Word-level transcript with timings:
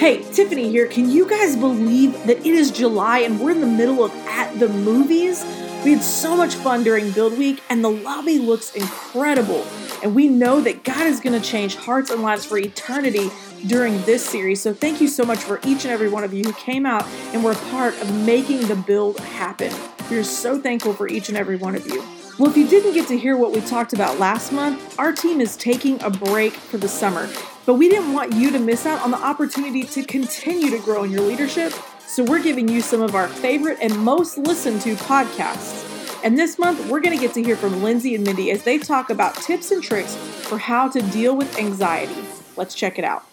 Hey, 0.00 0.22
Tiffany 0.32 0.70
here. 0.70 0.86
Can 0.86 1.10
you 1.10 1.28
guys 1.28 1.56
believe 1.56 2.14
that 2.24 2.38
it 2.38 2.46
is 2.46 2.70
July 2.70 3.18
and 3.18 3.38
we're 3.38 3.50
in 3.50 3.60
the 3.60 3.66
middle 3.66 4.02
of 4.02 4.10
At 4.26 4.58
the 4.58 4.66
Movies? 4.66 5.44
We 5.84 5.92
had 5.92 6.02
so 6.02 6.34
much 6.34 6.54
fun 6.54 6.82
during 6.82 7.10
Build 7.10 7.36
Week, 7.36 7.62
and 7.68 7.84
the 7.84 7.90
lobby 7.90 8.38
looks 8.38 8.74
incredible. 8.74 9.62
And 10.02 10.14
we 10.14 10.26
know 10.26 10.62
that 10.62 10.84
God 10.84 11.06
is 11.06 11.20
going 11.20 11.38
to 11.38 11.46
change 11.46 11.76
hearts 11.76 12.10
and 12.10 12.22
lives 12.22 12.46
for 12.46 12.56
eternity 12.56 13.28
during 13.66 14.00
this 14.04 14.24
series. 14.24 14.62
So 14.62 14.72
thank 14.72 15.02
you 15.02 15.06
so 15.06 15.22
much 15.26 15.40
for 15.40 15.60
each 15.66 15.84
and 15.84 15.92
every 15.92 16.08
one 16.08 16.24
of 16.24 16.32
you 16.32 16.44
who 16.44 16.54
came 16.54 16.86
out 16.86 17.04
and 17.34 17.44
were 17.44 17.54
part 17.54 17.92
of 18.00 18.24
making 18.24 18.68
the 18.68 18.76
build 18.76 19.20
happen. 19.20 19.70
We 20.10 20.16
are 20.16 20.24
so 20.24 20.58
thankful 20.58 20.94
for 20.94 21.08
each 21.08 21.28
and 21.28 21.36
every 21.36 21.56
one 21.56 21.74
of 21.74 21.86
you. 21.86 22.02
Well, 22.38 22.50
if 22.50 22.56
you 22.56 22.66
didn't 22.66 22.94
get 22.94 23.06
to 23.08 23.18
hear 23.18 23.36
what 23.36 23.52
we 23.52 23.60
talked 23.60 23.92
about 23.92 24.18
last 24.18 24.50
month, 24.50 24.98
our 24.98 25.12
team 25.12 25.42
is 25.42 25.58
taking 25.58 26.02
a 26.02 26.08
break 26.08 26.54
for 26.54 26.78
the 26.78 26.88
summer. 26.88 27.28
But 27.66 27.74
we 27.74 27.88
didn't 27.88 28.12
want 28.12 28.32
you 28.32 28.50
to 28.52 28.58
miss 28.58 28.86
out 28.86 29.02
on 29.02 29.10
the 29.10 29.18
opportunity 29.18 29.82
to 29.82 30.02
continue 30.02 30.70
to 30.70 30.78
grow 30.78 31.04
in 31.04 31.10
your 31.10 31.20
leadership, 31.20 31.72
so 32.06 32.24
we're 32.24 32.42
giving 32.42 32.68
you 32.68 32.80
some 32.80 33.02
of 33.02 33.14
our 33.14 33.28
favorite 33.28 33.78
and 33.82 33.96
most 33.98 34.38
listened 34.38 34.80
to 34.82 34.94
podcasts. 34.96 35.86
And 36.24 36.38
this 36.38 36.58
month, 36.58 36.88
we're 36.90 37.00
going 37.00 37.16
to 37.16 37.20
get 37.20 37.34
to 37.34 37.42
hear 37.42 37.56
from 37.56 37.82
Lindsay 37.82 38.14
and 38.14 38.24
Mindy 38.24 38.50
as 38.50 38.62
they 38.62 38.78
talk 38.78 39.10
about 39.10 39.34
tips 39.36 39.70
and 39.70 39.82
tricks 39.82 40.16
for 40.16 40.58
how 40.58 40.88
to 40.88 41.02
deal 41.10 41.36
with 41.36 41.58
anxiety. 41.58 42.24
Let's 42.56 42.74
check 42.74 42.98
it 42.98 43.04
out. 43.04 43.24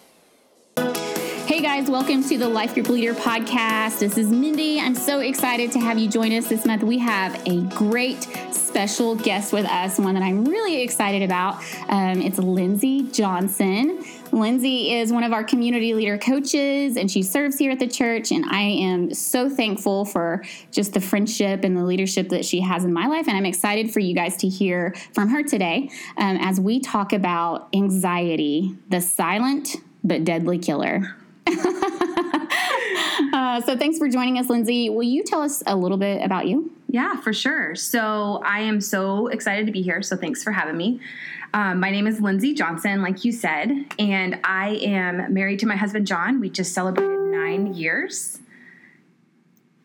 Hey 1.48 1.62
guys, 1.62 1.90
welcome 1.90 2.23
to 2.26 2.38
the 2.38 2.49
Life 2.49 2.73
Group 2.73 2.90
Leader 2.90 3.13
podcast. 3.13 3.99
This 3.99 4.18
is 4.18 4.30
Mindy. 4.30 4.80
I'm 4.80 4.94
so 4.94 5.21
excited 5.21 5.71
to 5.71 5.80
have 5.80 5.98
you 5.98 6.09
join 6.09 6.34
us 6.34 6.49
this 6.49 6.66
month. 6.66 6.84
We 6.84 6.98
have 6.99 7.41
a 7.48 7.62
great 7.76 8.27
special 8.52 9.16
guest 9.16 9.54
with 9.54 9.66
us, 9.66 9.98
one 9.98 10.13
that 10.13 10.23
I'm 10.23 10.46
really 10.46 10.82
excited 10.82 11.23
about. 11.23 11.55
Um, 11.88 12.21
it's 12.21 12.38
Lindsay 12.38 13.04
Johnson. 13.12 14.04
Lindsay 14.31 14.94
is 14.94 15.12
one 15.12 15.23
of 15.23 15.34
our 15.34 15.44
community 15.44 15.94
leader 15.94 16.17
coaches 16.17 16.98
and 16.98 17.09
she 17.09 17.23
serves 17.23 17.57
here 17.57 17.71
at 17.71 17.79
the 17.79 17.88
church. 17.88 18.32
And 18.32 18.46
I 18.46 18.62
am 18.62 19.13
so 19.13 19.49
thankful 19.49 20.05
for 20.05 20.43
just 20.71 20.93
the 20.93 21.02
friendship 21.02 21.63
and 21.63 21.76
the 21.76 21.84
leadership 21.84 22.29
that 22.29 22.46
she 22.46 22.62
has 22.62 22.85
in 22.85 22.93
my 22.93 23.07
life. 23.07 23.27
And 23.27 23.37
I'm 23.37 23.46
excited 23.46 23.91
for 23.91 23.99
you 23.99 24.13
guys 24.15 24.37
to 24.37 24.48
hear 24.48 24.96
from 25.13 25.29
her 25.29 25.43
today 25.43 25.90
um, 26.18 26.37
as 26.37 26.60
we 26.60 26.79
talk 26.79 27.13
about 27.13 27.68
anxiety, 27.74 28.76
the 28.90 29.02
silent 29.02 29.76
but 30.04 30.24
deadly 30.24 30.57
killer. 30.57 31.15
uh, 33.34 33.62
so 33.62 33.77
thanks 33.77 33.98
for 33.98 34.09
joining 34.09 34.37
us, 34.37 34.49
Lindsay. 34.49 34.90
Will 34.90 35.04
you 35.04 35.24
tell 35.24 35.41
us 35.41 35.63
a 35.65 35.76
little 35.76 35.98
bit 35.98 36.24
about 36.24 36.48
you? 36.48 36.71
Yeah, 36.87 37.20
for 37.20 37.34
sure. 37.34 37.76
So 37.76 38.41
I 38.46 38.59
am 38.59 38.80
so 38.80 39.27
excited 39.27 39.65
to 39.65 39.71
be 39.71 39.82
here. 39.82 40.02
So 40.02 40.15
thanks 40.15 40.43
for 40.43 40.52
having 40.52 40.77
me. 40.77 40.99
Um, 41.58 41.80
my 41.80 41.90
name 41.90 42.05
is 42.05 42.22
Lindsay 42.22 42.54
Johnson, 42.54 43.02
like 43.02 43.26
you 43.26 43.32
said, 43.32 43.72
and 43.98 44.40
I 44.44 44.76
am 44.84 45.34
married 45.34 45.58
to 45.62 45.66
my 45.66 45.76
husband, 45.76 46.05
John. 46.05 46.40
We 46.40 46.52
just 46.52 46.72
celebrated 46.72 47.32
nine 47.32 47.74
years. 47.74 48.38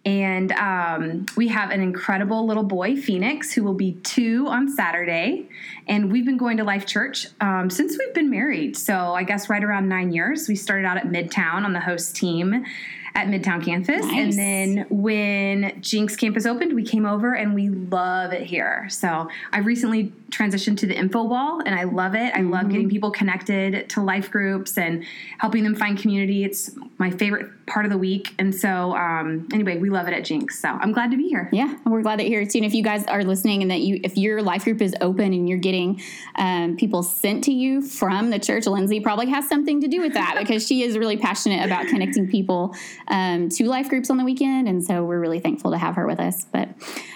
And 0.04 0.52
um, 0.52 1.24
we 1.34 1.48
have 1.48 1.70
an 1.70 1.80
incredible 1.80 2.44
little 2.46 2.62
boy, 2.62 2.96
Phoenix, 2.96 3.54
who 3.54 3.62
will 3.62 3.72
be 3.72 3.92
two 4.02 4.48
on 4.48 4.68
Saturday. 4.68 5.48
And 5.88 6.12
we've 6.12 6.26
been 6.26 6.36
going 6.36 6.58
to 6.58 6.64
Life 6.64 6.84
Church 6.84 7.28
um, 7.40 7.70
since 7.70 7.96
we've 7.98 8.12
been 8.12 8.28
married. 8.28 8.76
So 8.76 9.14
I 9.14 9.22
guess 9.22 9.48
right 9.48 9.64
around 9.64 9.88
nine 9.88 10.12
years. 10.12 10.48
We 10.48 10.56
started 10.56 10.84
out 10.84 10.98
at 10.98 11.04
Midtown 11.04 11.64
on 11.64 11.72
the 11.72 11.80
host 11.80 12.14
team 12.14 12.66
at 13.14 13.28
Midtown 13.28 13.64
campus. 13.64 14.04
Nice. 14.04 14.12
And 14.14 14.32
then 14.32 14.86
when 14.88 15.80
Jenks 15.80 16.16
campus 16.16 16.46
opened, 16.46 16.74
we 16.74 16.84
came 16.84 17.04
over 17.04 17.34
and 17.34 17.54
we 17.54 17.68
love 17.68 18.32
it 18.32 18.42
here. 18.42 18.86
So 18.90 19.28
I 19.52 19.58
recently 19.58 20.12
transitioned 20.30 20.78
to 20.78 20.86
the 20.86 20.96
info 20.96 21.22
wall 21.22 21.60
and 21.64 21.74
I 21.74 21.84
love 21.84 22.14
it. 22.14 22.32
I 22.34 22.38
mm-hmm. 22.38 22.50
love 22.50 22.70
getting 22.70 22.88
people 22.88 23.10
connected 23.10 23.88
to 23.90 24.02
life 24.02 24.30
groups 24.30 24.78
and 24.78 25.04
helping 25.38 25.62
them 25.62 25.74
find 25.74 25.98
community. 25.98 26.44
It's 26.44 26.70
my 26.98 27.10
favorite 27.10 27.50
part 27.66 27.84
of 27.84 27.92
the 27.92 27.98
week. 27.98 28.34
And 28.38 28.54
so, 28.54 28.94
um, 28.96 29.48
anyway, 29.52 29.78
we 29.78 29.90
love 29.90 30.08
it 30.08 30.14
at 30.14 30.24
Jenks. 30.24 30.58
So 30.58 30.68
I'm 30.68 30.92
glad 30.92 31.10
to 31.10 31.16
be 31.16 31.28
here. 31.28 31.48
Yeah, 31.52 31.76
we're 31.84 32.02
glad 32.02 32.18
that 32.18 32.28
you're 32.28 32.40
here 32.40 32.50
too. 32.50 32.58
And 32.58 32.66
if 32.66 32.74
you 32.74 32.82
guys 32.82 33.04
are 33.06 33.22
listening 33.22 33.62
and 33.62 33.70
that 33.70 33.80
you, 33.80 34.00
if 34.02 34.16
your 34.16 34.42
life 34.42 34.64
group 34.64 34.80
is 34.80 34.94
open 35.00 35.32
and 35.32 35.48
you're 35.48 35.58
getting 35.58 36.00
um, 36.36 36.76
people 36.76 37.02
sent 37.02 37.44
to 37.44 37.52
you 37.52 37.82
from 37.82 38.30
the 38.30 38.38
church, 38.38 38.66
Lindsay 38.66 39.00
probably 39.00 39.28
has 39.28 39.48
something 39.48 39.80
to 39.80 39.88
do 39.88 40.00
with 40.00 40.14
that 40.14 40.36
because 40.38 40.66
she 40.66 40.82
is 40.82 40.96
really 40.96 41.16
passionate 41.16 41.64
about 41.64 41.86
connecting 41.88 42.28
people 42.28 42.74
um, 43.08 43.48
to 43.50 43.64
life 43.68 43.88
groups 43.88 44.10
on 44.10 44.16
the 44.16 44.24
weekend. 44.24 44.68
And 44.68 44.84
so 44.84 45.04
we're 45.04 45.20
really 45.20 45.40
thankful 45.40 45.70
to 45.70 45.78
have 45.78 45.96
her 45.96 46.06
with 46.06 46.20
us. 46.20 46.44
But 46.44 46.68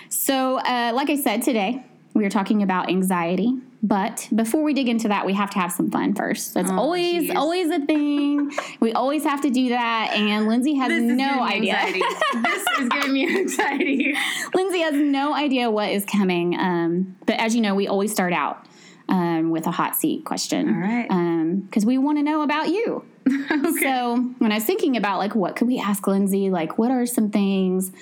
so, 0.08 0.58
uh, 0.58 0.92
like 0.94 1.10
I 1.10 1.16
said 1.16 1.42
today, 1.42 1.84
we 2.14 2.24
are 2.24 2.30
talking 2.30 2.62
about 2.62 2.88
anxiety. 2.88 3.54
But 3.82 4.28
before 4.34 4.62
we 4.62 4.72
dig 4.72 4.88
into 4.88 5.08
that, 5.08 5.26
we 5.26 5.34
have 5.34 5.50
to 5.50 5.58
have 5.58 5.70
some 5.70 5.91
fun 5.91 6.14
first. 6.14 6.54
That's 6.54 6.70
oh, 6.70 6.76
always 6.76 7.24
geez. 7.24 7.36
always 7.36 7.70
a 7.70 7.78
thing. 7.78 8.50
we 8.80 8.92
always 8.92 9.22
have 9.22 9.42
to 9.42 9.50
do 9.50 9.69
that. 9.69 10.12
And 10.14 10.48
Lindsay 10.48 10.74
has 10.74 10.91
no 10.91 11.42
idea. 11.42 11.78
this 12.42 12.64
is 12.80 12.88
giving 12.91 13.12
me 13.12 13.38
anxiety. 13.38 14.16
Lindsay 14.54 14.80
has 14.80 14.94
no 14.94 15.34
idea 15.34 15.70
what 15.70 15.91
is 15.91 16.04
coming. 16.04 16.58
Um, 16.58 17.16
but 17.26 17.38
as 17.38 17.54
you 17.54 17.60
know, 17.60 17.74
we 17.74 17.86
always 17.86 18.10
start 18.10 18.32
out 18.32 18.66
um, 19.08 19.50
with 19.50 19.66
a 19.66 19.70
hot 19.70 19.94
seat 19.94 20.24
question. 20.24 20.68
All 20.68 20.80
right. 20.80 21.62
Because 21.68 21.84
um, 21.84 21.88
we 21.88 21.98
want 21.98 22.18
to 22.18 22.22
know 22.22 22.42
about 22.42 22.68
you. 22.68 23.04
okay. 23.50 23.72
So 23.81 24.16
when 24.38 24.53
I 24.53 24.56
was 24.56 24.64
thinking 24.64 24.97
about 24.97 25.19
like 25.19 25.34
what 25.34 25.56
could 25.56 25.66
we 25.66 25.78
ask 25.78 26.06
Lindsay, 26.06 26.50
like 26.50 26.78
what 26.78 26.91
are 26.91 27.06
some 27.06 27.31
things, 27.31 27.92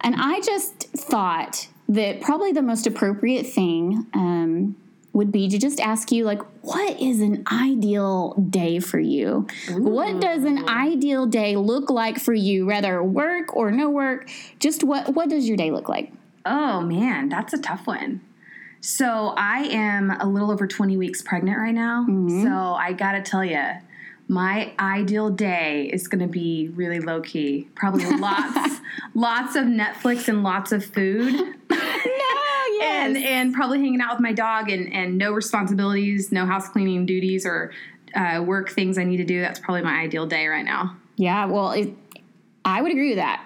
and 0.00 0.14
I 0.18 0.40
just 0.40 0.88
thought 0.90 1.68
that 1.88 2.20
probably 2.20 2.52
the 2.52 2.62
most 2.62 2.86
appropriate 2.86 3.44
thing 3.46 4.06
um, 4.14 4.76
would 5.12 5.30
be 5.30 5.48
to 5.48 5.58
just 5.58 5.78
ask 5.78 6.10
you 6.10 6.24
like 6.24 6.40
what 6.62 7.00
is 7.00 7.20
an 7.20 7.44
ideal 7.50 8.34
day 8.34 8.80
for 8.80 8.98
you? 8.98 9.46
Ooh. 9.70 9.82
what 9.82 10.20
does 10.20 10.44
an 10.44 10.68
ideal 10.68 11.26
day 11.26 11.56
look 11.56 11.90
like 11.90 12.18
for 12.18 12.34
you? 12.34 12.66
Whether 12.66 13.02
work 13.02 13.54
or 13.54 13.70
no 13.70 13.88
work? 13.88 14.28
Just 14.58 14.82
what 14.82 15.14
what 15.14 15.28
does 15.28 15.46
your 15.46 15.56
day 15.56 15.70
look 15.70 15.88
like? 15.88 16.12
Oh 16.44 16.80
man 16.80 17.28
that's 17.28 17.52
a 17.52 17.58
tough 17.58 17.86
one. 17.86 18.20
So 18.80 19.34
i 19.36 19.58
am 19.70 20.10
a 20.10 20.26
little 20.26 20.50
over 20.50 20.66
20 20.66 20.96
weeks 20.96 21.22
pregnant 21.22 21.58
right 21.58 21.74
now. 21.74 22.04
Mm-hmm. 22.08 22.42
so 22.42 22.50
i 22.50 22.92
gotta 22.92 23.22
tell 23.22 23.44
you 23.44 23.62
my 24.32 24.72
ideal 24.78 25.28
day 25.28 25.90
is 25.92 26.08
going 26.08 26.20
to 26.20 26.26
be 26.26 26.70
really 26.74 27.00
low 27.00 27.20
key. 27.20 27.68
Probably 27.74 28.04
lots, 28.18 28.80
lots 29.14 29.56
of 29.56 29.64
Netflix 29.64 30.26
and 30.26 30.42
lots 30.42 30.72
of 30.72 30.82
food. 30.82 31.34
no, 31.70 31.76
yes. 31.76 33.06
and 33.06 33.16
and 33.18 33.54
probably 33.54 33.78
hanging 33.80 34.00
out 34.00 34.14
with 34.14 34.22
my 34.22 34.32
dog 34.32 34.70
and 34.70 34.92
and 34.92 35.18
no 35.18 35.32
responsibilities, 35.32 36.32
no 36.32 36.46
house 36.46 36.68
cleaning 36.70 37.04
duties 37.04 37.44
or 37.44 37.72
uh, 38.14 38.42
work 38.44 38.70
things 38.70 38.96
I 38.96 39.04
need 39.04 39.18
to 39.18 39.24
do. 39.24 39.40
That's 39.40 39.60
probably 39.60 39.82
my 39.82 40.00
ideal 40.00 40.26
day 40.26 40.46
right 40.46 40.64
now. 40.64 40.96
Yeah, 41.16 41.44
well, 41.44 41.72
it, 41.72 41.94
I 42.64 42.80
would 42.80 42.92
agree 42.92 43.10
with 43.10 43.18
that. 43.18 43.44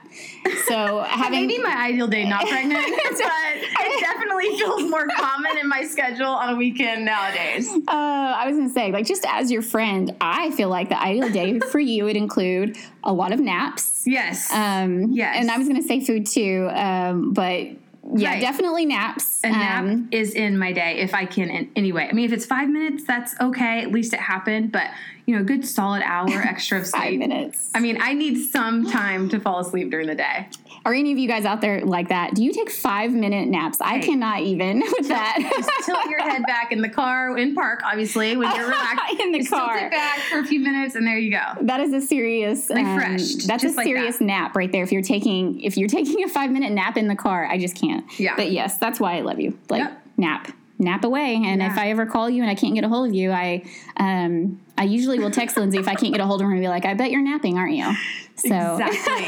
So 0.66 1.00
having 1.08 1.46
maybe 1.46 1.62
my 1.62 1.74
ideal 1.74 2.06
day 2.06 2.28
not 2.28 2.46
pregnant, 2.46 2.84
but 2.84 3.56
it 3.56 4.00
definitely 4.00 4.58
feels 4.58 4.90
more 4.90 5.06
common 5.16 5.58
in 5.58 5.68
my 5.68 5.84
schedule 5.84 6.26
on 6.26 6.54
a 6.54 6.56
weekend 6.56 7.04
nowadays. 7.04 7.68
Uh, 7.68 7.80
I 7.88 8.46
was 8.46 8.56
gonna 8.56 8.68
say, 8.70 8.92
like, 8.92 9.06
just 9.06 9.24
as 9.26 9.50
your 9.50 9.62
friend, 9.62 10.14
I 10.20 10.50
feel 10.52 10.68
like 10.68 10.88
the 10.88 11.00
ideal 11.00 11.30
day 11.30 11.58
for 11.60 11.78
you 11.78 12.04
would 12.04 12.16
include 12.16 12.76
a 13.04 13.12
lot 13.12 13.32
of 13.32 13.40
naps. 13.40 14.02
Yes. 14.06 14.52
Um, 14.52 15.12
yes. 15.12 15.36
And 15.38 15.50
I 15.50 15.56
was 15.56 15.66
gonna 15.66 15.82
say 15.82 16.04
food 16.04 16.26
too, 16.26 16.68
um, 16.72 17.32
but 17.32 17.68
yeah, 18.14 18.30
right. 18.30 18.40
definitely 18.40 18.86
naps. 18.86 19.40
A 19.42 19.48
nap 19.48 19.84
um, 19.84 20.08
is 20.12 20.34
in 20.34 20.58
my 20.58 20.72
day 20.72 20.98
if 20.98 21.14
I 21.14 21.24
can. 21.24 21.50
In, 21.50 21.70
anyway, 21.74 22.06
I 22.08 22.12
mean, 22.12 22.24
if 22.24 22.32
it's 22.32 22.46
five 22.46 22.68
minutes, 22.68 23.04
that's 23.04 23.34
okay. 23.40 23.82
At 23.82 23.90
least 23.90 24.12
it 24.12 24.20
happened. 24.20 24.72
But 24.72 24.90
you 25.26 25.34
know, 25.34 25.40
a 25.40 25.44
good 25.44 25.66
solid 25.66 26.02
hour 26.02 26.28
extra 26.30 26.78
of 26.78 26.86
sleep. 26.86 27.02
five 27.02 27.14
minutes. 27.14 27.70
I 27.74 27.80
mean, 27.80 27.98
I 28.00 28.14
need 28.14 28.48
some 28.50 28.86
time 28.86 29.28
to 29.30 29.40
fall 29.40 29.58
asleep 29.58 29.90
during 29.90 30.06
the 30.06 30.14
day. 30.14 30.48
Are 30.84 30.94
any 30.94 31.10
of 31.10 31.18
you 31.18 31.26
guys 31.26 31.44
out 31.44 31.60
there 31.60 31.84
like 31.84 32.10
that? 32.10 32.36
Do 32.36 32.44
you 32.44 32.52
take 32.52 32.70
five 32.70 33.12
minute 33.12 33.48
naps? 33.48 33.80
I 33.80 33.98
cannot 33.98 34.42
even 34.42 34.78
with 34.78 35.08
that. 35.08 35.38
Just 35.56 35.84
tilt 35.84 36.08
your 36.08 36.22
head 36.22 36.42
back 36.46 36.70
in 36.70 36.80
the 36.80 36.88
car, 36.88 37.36
in 37.36 37.56
park, 37.56 37.80
obviously, 37.84 38.36
when 38.36 38.54
you're 38.54 38.66
relaxed. 38.70 39.20
in 39.20 39.32
the 39.32 39.38
Just 39.40 39.50
car. 39.50 39.74
Tilt 39.74 39.86
it 39.86 39.90
back 39.90 40.20
for 40.20 40.38
a 40.38 40.44
few 40.44 40.60
minutes, 40.60 40.94
and 40.94 41.04
there 41.04 41.18
you 41.18 41.32
go. 41.32 41.42
That 41.62 41.80
is 41.80 41.92
a 41.92 42.00
serious, 42.00 42.70
refreshed. 42.72 43.42
Um, 43.42 43.46
that's 43.48 43.64
a 43.64 43.70
serious 43.70 44.14
like 44.14 44.18
that. 44.20 44.24
nap 44.24 44.56
right 44.56 44.70
there. 44.70 44.84
If 44.84 44.92
you're 44.92 45.02
taking 45.02 45.60
if 45.60 45.76
you're 45.76 45.88
taking 45.88 46.22
a 46.22 46.28
five 46.28 46.52
minute 46.52 46.70
nap 46.70 46.96
in 46.96 47.08
the 47.08 47.16
car, 47.16 47.46
I 47.46 47.58
just 47.58 47.74
can't. 47.74 48.04
Yeah. 48.20 48.36
But 48.36 48.52
yes, 48.52 48.78
that's 48.78 49.00
why 49.00 49.16
I 49.16 49.22
love 49.22 49.40
you. 49.40 49.58
Like 49.68 49.80
yep. 49.80 50.06
nap 50.16 50.52
nap 50.78 51.04
away. 51.04 51.34
And 51.34 51.60
yeah. 51.60 51.72
if 51.72 51.78
I 51.78 51.90
ever 51.90 52.06
call 52.06 52.28
you 52.30 52.42
and 52.42 52.50
I 52.50 52.54
can't 52.54 52.74
get 52.74 52.84
a 52.84 52.88
hold 52.88 53.08
of 53.08 53.14
you, 53.14 53.32
I 53.32 53.64
um, 53.96 54.60
I 54.78 54.84
usually 54.84 55.18
will 55.18 55.30
text 55.30 55.56
Lindsay 55.56 55.78
if 55.78 55.88
I 55.88 55.94
can't 55.94 56.12
get 56.12 56.20
a 56.20 56.26
hold 56.26 56.40
of 56.40 56.46
her 56.46 56.52
and 56.52 56.60
be 56.60 56.68
like, 56.68 56.84
I 56.84 56.94
bet 56.94 57.10
you're 57.10 57.22
napping, 57.22 57.56
aren't 57.58 57.74
you? 57.74 57.92
So 58.36 58.76
exactly. 58.76 59.26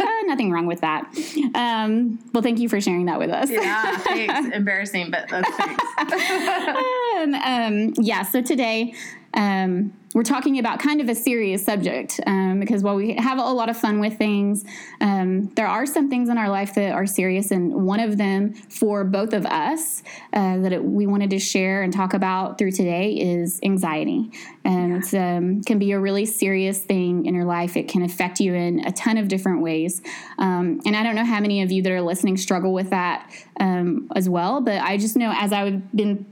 uh, 0.06 0.22
nothing 0.26 0.50
wrong 0.52 0.66
with 0.66 0.82
that. 0.82 1.06
Um, 1.54 2.18
well, 2.32 2.42
thank 2.42 2.58
you 2.58 2.68
for 2.68 2.80
sharing 2.80 3.06
that 3.06 3.18
with 3.18 3.30
us. 3.30 3.50
Yeah, 3.50 3.96
thanks. 3.98 4.54
Embarrassing, 4.54 5.10
but 5.10 5.28
that's 5.28 5.50
thanks. 5.56 5.84
um, 7.16 7.34
um, 7.34 7.94
yeah. 7.96 8.22
So 8.22 8.42
today. 8.42 8.94
Um, 9.34 9.92
we're 10.14 10.22
talking 10.22 10.58
about 10.58 10.78
kind 10.78 11.00
of 11.00 11.08
a 11.08 11.14
serious 11.14 11.64
subject 11.64 12.18
um, 12.26 12.60
because 12.60 12.82
while 12.82 12.96
we 12.96 13.14
have 13.14 13.38
a 13.38 13.42
lot 13.42 13.68
of 13.68 13.76
fun 13.76 14.00
with 14.00 14.16
things, 14.16 14.64
um, 15.00 15.46
there 15.54 15.66
are 15.66 15.84
some 15.84 16.08
things 16.08 16.28
in 16.28 16.38
our 16.38 16.48
life 16.48 16.74
that 16.74 16.92
are 16.92 17.06
serious. 17.06 17.50
And 17.50 17.86
one 17.86 18.00
of 18.00 18.16
them 18.16 18.54
for 18.54 19.04
both 19.04 19.32
of 19.32 19.44
us 19.46 20.02
uh, 20.32 20.58
that 20.58 20.72
it, 20.72 20.82
we 20.82 21.06
wanted 21.06 21.30
to 21.30 21.38
share 21.38 21.82
and 21.82 21.92
talk 21.92 22.14
about 22.14 22.58
through 22.58 22.72
today 22.72 23.12
is 23.12 23.60
anxiety. 23.62 24.30
Um, 24.64 24.96
It's 24.96 25.12
um, 25.12 25.62
can 25.62 25.78
be 25.78 25.92
a 25.92 26.00
really 26.00 26.26
serious 26.26 26.78
thing 26.78 27.26
in 27.26 27.34
your 27.34 27.44
life. 27.44 27.76
It 27.76 27.88
can 27.88 28.02
affect 28.02 28.40
you 28.40 28.54
in 28.54 28.80
a 28.86 28.92
ton 28.92 29.18
of 29.18 29.28
different 29.28 29.62
ways. 29.62 30.00
Um, 30.38 30.80
and 30.86 30.96
I 30.96 31.02
don't 31.02 31.16
know 31.16 31.24
how 31.24 31.40
many 31.40 31.62
of 31.62 31.70
you 31.70 31.82
that 31.82 31.92
are 31.92 32.00
listening 32.00 32.36
struggle 32.36 32.72
with 32.72 32.90
that 32.90 33.30
um, 33.60 34.08
as 34.16 34.28
well. 34.28 34.60
But 34.60 34.80
I 34.80 34.96
just 34.96 35.16
know 35.16 35.32
as 35.36 35.52
I've 35.52 35.92
been 35.92 36.26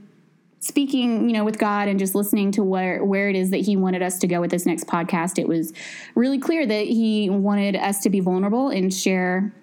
speaking 0.59 1.29
you 1.29 1.33
know 1.33 1.43
with 1.45 1.57
god 1.59 1.87
and 1.87 1.99
just 1.99 2.15
listening 2.15 2.51
to 2.51 2.63
where 2.63 3.03
where 3.05 3.29
it 3.29 3.35
is 3.35 3.51
that 3.51 3.57
he 3.57 3.75
wanted 3.75 4.01
us 4.01 4.17
to 4.17 4.27
go 4.27 4.41
with 4.41 4.49
this 4.51 4.65
next 4.65 4.85
podcast 4.87 5.37
it 5.37 5.47
was 5.47 5.71
really 6.15 6.39
clear 6.39 6.65
that 6.65 6.85
he 6.87 7.29
wanted 7.29 7.75
us 7.75 7.99
to 8.01 8.09
be 8.09 8.19
vulnerable 8.19 8.69
and 8.69 8.93
share 8.93 9.53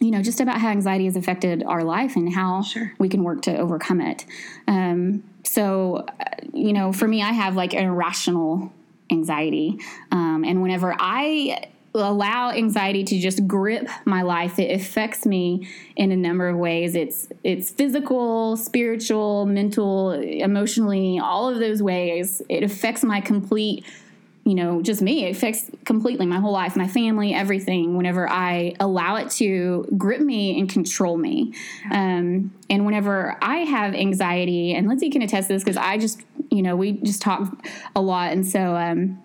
you 0.00 0.10
know 0.10 0.20
just 0.22 0.40
about 0.40 0.60
how 0.60 0.68
anxiety 0.68 1.04
has 1.04 1.16
affected 1.16 1.62
our 1.64 1.84
life 1.84 2.16
and 2.16 2.32
how 2.34 2.62
Sure. 2.62 2.92
we 2.98 3.08
can 3.08 3.22
work 3.22 3.42
to 3.42 3.56
overcome 3.56 4.00
it 4.00 4.26
um, 4.66 5.22
so 5.44 6.04
uh, 6.20 6.24
you 6.52 6.72
know 6.72 6.92
for 6.92 7.06
me 7.06 7.22
i 7.22 7.32
have 7.32 7.54
like 7.56 7.72
an 7.72 7.84
irrational 7.84 8.72
anxiety 9.12 9.78
um, 10.10 10.44
and 10.44 10.60
whenever 10.60 10.94
i 10.98 11.68
allow 11.98 12.50
anxiety 12.50 13.04
to 13.04 13.18
just 13.18 13.46
grip 13.46 13.88
my 14.04 14.22
life. 14.22 14.58
It 14.58 14.74
affects 14.78 15.26
me 15.26 15.68
in 15.96 16.12
a 16.12 16.16
number 16.16 16.48
of 16.48 16.56
ways. 16.56 16.94
It's 16.94 17.28
it's 17.44 17.70
physical 17.70 18.56
spiritual 18.56 19.46
mental 19.46 20.12
emotionally 20.12 21.18
all 21.18 21.48
of 21.48 21.58
those 21.58 21.82
ways. 21.82 22.42
It 22.48 22.62
affects 22.62 23.02
my 23.02 23.20
complete 23.20 23.84
you 24.44 24.54
know 24.54 24.80
just 24.80 25.02
me. 25.02 25.26
It 25.26 25.36
affects 25.36 25.70
completely 25.84 26.26
my 26.26 26.38
whole 26.38 26.52
life 26.52 26.76
my 26.76 26.88
family 26.88 27.34
everything 27.34 27.96
whenever 27.96 28.28
i 28.28 28.74
allow 28.78 29.16
it 29.16 29.30
to 29.32 29.86
grip 29.96 30.20
me 30.20 30.58
and 30.58 30.68
control 30.68 31.16
me. 31.16 31.52
Um, 31.90 32.52
and 32.70 32.84
whenever 32.84 33.36
i 33.42 33.58
have 33.58 33.94
anxiety 33.94 34.74
and 34.74 34.88
lindsay 34.88 35.10
can 35.10 35.22
attest 35.22 35.48
to 35.48 35.54
this 35.54 35.64
because 35.64 35.76
i 35.76 35.98
just 35.98 36.20
you 36.50 36.62
know 36.62 36.76
we 36.76 36.92
just 36.92 37.22
talk 37.22 37.66
a 37.94 38.00
lot. 38.00 38.32
And 38.32 38.46
so 38.46 38.76
um, 38.76 39.22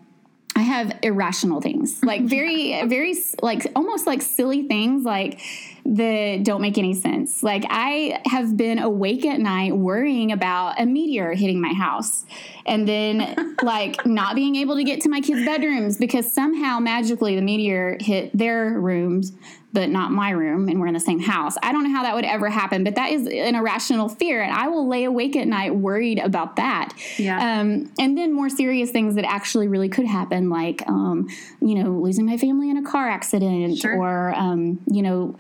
I 0.62 0.64
have 0.64 0.96
irrational 1.02 1.60
things, 1.60 2.04
like 2.04 2.22
very, 2.22 2.86
very, 2.86 3.16
like 3.42 3.66
almost 3.76 4.06
like 4.06 4.22
silly 4.22 4.68
things, 4.68 5.04
like 5.04 5.42
that 5.86 6.44
don't 6.44 6.62
make 6.62 6.78
any 6.78 6.94
sense. 6.94 7.44
Like 7.44 7.66
I 7.70 8.22
have 8.26 8.56
been 8.58 8.80
awake 8.80 9.26
at 9.26 9.40
night 9.40 9.76
worrying 9.76 10.32
about 10.32 10.80
a 10.80 10.86
meteor 10.86 11.34
hitting 11.34 11.60
my 11.62 11.74
house, 11.74 12.26
and 12.66 12.88
then 12.88 13.56
like 13.64 14.06
not 14.06 14.36
being 14.36 14.56
able 14.58 14.76
to 14.76 14.84
get 14.84 15.02
to 15.02 15.10
my 15.10 15.22
kids' 15.22 15.46
bedrooms 15.46 15.98
because 15.98 16.32
somehow 16.32 16.80
magically 16.80 17.36
the 17.36 17.42
meteor 17.42 17.98
hit 18.00 18.36
their 18.38 18.80
rooms, 18.80 19.32
but 19.74 19.90
not 19.90 20.12
my 20.12 20.32
room, 20.32 20.68
and 20.68 20.80
we're 20.80 20.88
in 20.88 20.94
the 20.94 21.00
same 21.00 21.20
house. 21.20 21.56
I 21.64 21.72
don't 21.72 21.84
know 21.84 21.92
how 21.92 22.04
that 22.04 22.14
would 22.14 22.26
ever 22.26 22.50
happen, 22.50 22.84
but 22.84 22.96
that 22.96 23.12
is 23.12 23.26
an 23.26 23.56
irrational 23.56 24.10
fear, 24.10 24.42
and 24.42 24.52
I 24.54 24.68
will 24.68 24.88
lay 24.88 25.06
awake 25.06 25.36
at 25.36 25.48
night 25.48 25.76
worried 25.76 26.20
about 26.20 26.58
that. 26.58 26.94
Yeah. 27.18 27.60
Um, 27.62 27.92
and 27.98 28.18
then 28.18 28.34
more 28.34 28.50
serious 28.50 28.92
things 28.92 29.16
that 29.16 29.24
actually 29.26 29.68
really 29.70 29.88
could 29.90 30.06
happen, 30.06 30.50
like 30.50 30.84
um, 30.88 31.28
you 31.62 31.76
know 31.82 31.92
losing 31.92 32.26
my 32.26 32.38
family 32.38 32.70
in 32.70 32.78
a 32.78 32.84
car 32.84 33.08
accident, 33.10 33.78
Sure. 33.78 33.98
or 33.98 34.34
um, 34.36 34.80
you 34.92 35.02
know 35.02 35.36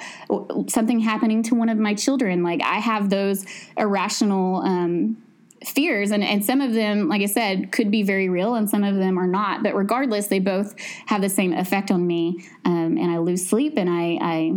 something 0.67 0.99
happening 0.99 1.43
to 1.43 1.55
one 1.55 1.69
of 1.69 1.77
my 1.77 1.93
children. 1.93 2.43
Like 2.43 2.61
I 2.61 2.79
have 2.79 3.09
those 3.09 3.45
irrational. 3.77 4.57
Um, 4.61 5.17
fears 5.63 6.09
and, 6.09 6.23
and 6.23 6.43
some 6.43 6.59
of 6.59 6.73
them 6.73 7.07
like 7.07 7.21
i 7.21 7.27
said 7.27 7.71
could 7.71 7.91
be 7.91 8.01
very 8.01 8.27
real 8.29 8.55
and 8.55 8.67
some 8.67 8.83
of 8.83 8.95
them 8.95 9.19
are 9.19 9.27
not 9.27 9.61
but 9.61 9.75
regardless 9.75 10.25
they 10.25 10.39
both 10.39 10.73
have 11.05 11.21
the 11.21 11.29
same 11.29 11.53
effect 11.53 11.91
on 11.91 12.07
me 12.07 12.43
um, 12.65 12.97
and 12.97 13.11
i 13.11 13.19
lose 13.19 13.47
sleep 13.47 13.75
and 13.77 13.87
I, 13.87 14.17
I 14.19 14.53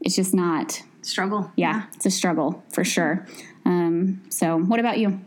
it's 0.00 0.16
just 0.16 0.34
not 0.34 0.82
Struggle. 1.02 1.52
yeah, 1.54 1.84
it's 1.94 2.06
a 2.06 2.10
struggle 2.10 2.64
for 2.72 2.82
sure 2.82 3.24
um, 3.64 4.20
so 4.30 4.58
what 4.58 4.80
about 4.80 4.98
you 4.98 5.20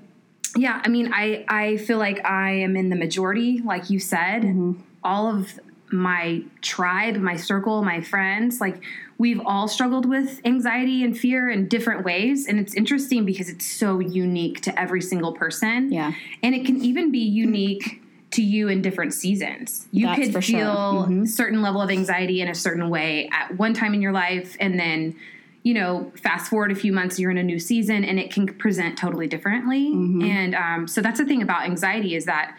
Yeah, 0.57 0.81
I 0.83 0.89
mean, 0.89 1.13
I 1.13 1.45
I 1.48 1.77
feel 1.77 1.98
like 1.98 2.19
I 2.25 2.51
am 2.51 2.75
in 2.75 2.89
the 2.89 2.98
majority, 2.98 3.62
like 3.63 3.89
you 3.89 4.00
said. 4.00 4.44
And 4.44 4.83
all 5.01 5.33
of 5.33 5.59
my 5.91 6.43
tribe, 6.61 7.17
my 7.17 7.35
circle, 7.35 7.83
my 7.83 8.01
friends, 8.01 8.61
like 8.61 8.81
we've 9.17 9.41
all 9.45 9.67
struggled 9.67 10.07
with 10.07 10.41
anxiety 10.45 11.03
and 11.03 11.17
fear 11.17 11.49
in 11.49 11.67
different 11.67 12.03
ways, 12.05 12.47
and 12.47 12.59
it's 12.59 12.73
interesting 12.73 13.25
because 13.25 13.49
it's 13.49 13.65
so 13.65 13.99
unique 13.99 14.61
to 14.61 14.79
every 14.79 15.01
single 15.01 15.33
person. 15.33 15.91
Yeah. 15.91 16.13
and 16.41 16.55
it 16.55 16.65
can 16.65 16.81
even 16.83 17.11
be 17.11 17.19
unique 17.19 18.01
to 18.31 18.41
you 18.41 18.69
in 18.69 18.81
different 18.81 19.13
seasons. 19.13 19.88
You 19.91 20.07
That's 20.07 20.19
could 20.19 20.33
for 20.33 20.41
sure. 20.41 20.59
feel 20.59 21.23
a 21.23 21.27
certain 21.27 21.61
level 21.61 21.81
of 21.81 21.89
anxiety 21.89 22.41
in 22.41 22.47
a 22.47 22.55
certain 22.55 22.89
way 22.89 23.29
at 23.33 23.57
one 23.57 23.73
time 23.73 23.93
in 23.93 24.01
your 24.01 24.13
life, 24.13 24.55
and 24.59 24.79
then 24.79 25.15
you 25.63 25.75
know, 25.75 26.11
fast 26.15 26.49
forward 26.49 26.71
a 26.71 26.75
few 26.75 26.91
months, 26.91 27.19
you're 27.19 27.29
in 27.29 27.38
a 27.38 27.43
new 27.43 27.59
season, 27.59 28.03
and 28.03 28.17
it 28.17 28.33
can 28.33 28.47
present 28.47 28.97
totally 28.97 29.27
differently. 29.27 29.91
And 30.27 30.55
um, 30.55 30.88
so 30.88 31.01
that's 31.01 31.19
the 31.19 31.25
thing 31.25 31.43
about 31.43 31.65
anxiety 31.65 32.15
is 32.15 32.25
that, 32.25 32.57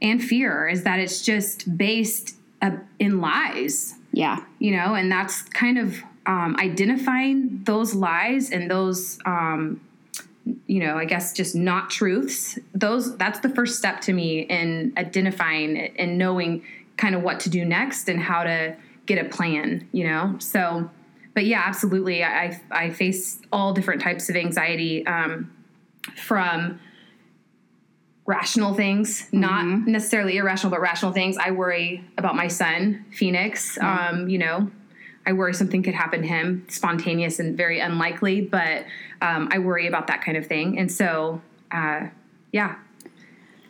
and 0.00 0.24
fear 0.24 0.66
is 0.66 0.82
that 0.84 0.98
it's 0.98 1.20
just 1.20 1.76
based 1.76 2.37
uh, 2.62 2.70
in 2.98 3.20
lies 3.20 3.94
yeah. 4.12 4.44
you 4.58 4.72
know 4.72 4.94
and 4.94 5.10
that's 5.10 5.42
kind 5.42 5.78
of 5.78 5.96
um, 6.26 6.56
identifying 6.58 7.62
those 7.64 7.94
lies 7.94 8.50
and 8.50 8.70
those 8.70 9.18
um, 9.24 9.80
you 10.66 10.80
know 10.80 10.96
i 10.96 11.04
guess 11.04 11.32
just 11.32 11.54
not 11.54 11.90
truths. 11.90 12.58
Those 12.74 13.16
that's 13.16 13.40
the 13.40 13.48
first 13.48 13.78
step 13.78 14.00
to 14.02 14.12
me 14.12 14.40
in 14.40 14.92
identifying 14.96 15.78
and 15.98 16.18
knowing 16.18 16.62
kind 16.96 17.14
of 17.14 17.22
what 17.22 17.40
to 17.40 17.50
do 17.50 17.64
next 17.64 18.08
and 18.08 18.20
how 18.20 18.42
to 18.44 18.76
get 19.06 19.24
a 19.24 19.28
plan 19.28 19.88
you 19.92 20.04
know? 20.04 20.36
So 20.38 20.90
but 21.34 21.44
yeah 21.46 21.62
absolutely. 21.64 22.24
I 22.24 22.60
i 22.70 22.90
face 22.90 23.40
all 23.52 23.72
different 23.72 24.02
types 24.02 24.28
of 24.28 24.36
anxiety 24.36 25.06
um, 25.06 25.52
from 26.16 26.80
rational 28.28 28.74
things, 28.74 29.26
not 29.32 29.64
necessarily 29.64 30.36
irrational, 30.36 30.70
but 30.70 30.82
rational 30.82 31.12
things. 31.12 31.38
I 31.38 31.50
worry 31.50 32.04
about 32.18 32.36
my 32.36 32.46
son, 32.46 33.06
Phoenix. 33.10 33.78
Um, 33.80 34.28
you 34.28 34.36
know, 34.36 34.70
I 35.26 35.32
worry 35.32 35.54
something 35.54 35.82
could 35.82 35.94
happen 35.94 36.20
to 36.20 36.28
him, 36.28 36.66
spontaneous 36.68 37.38
and 37.38 37.56
very 37.56 37.80
unlikely, 37.80 38.42
but 38.42 38.84
um, 39.22 39.48
I 39.50 39.58
worry 39.60 39.86
about 39.86 40.08
that 40.08 40.20
kind 40.22 40.36
of 40.36 40.46
thing. 40.46 40.78
And 40.78 40.92
so, 40.92 41.40
uh, 41.72 42.08
yeah, 42.52 42.76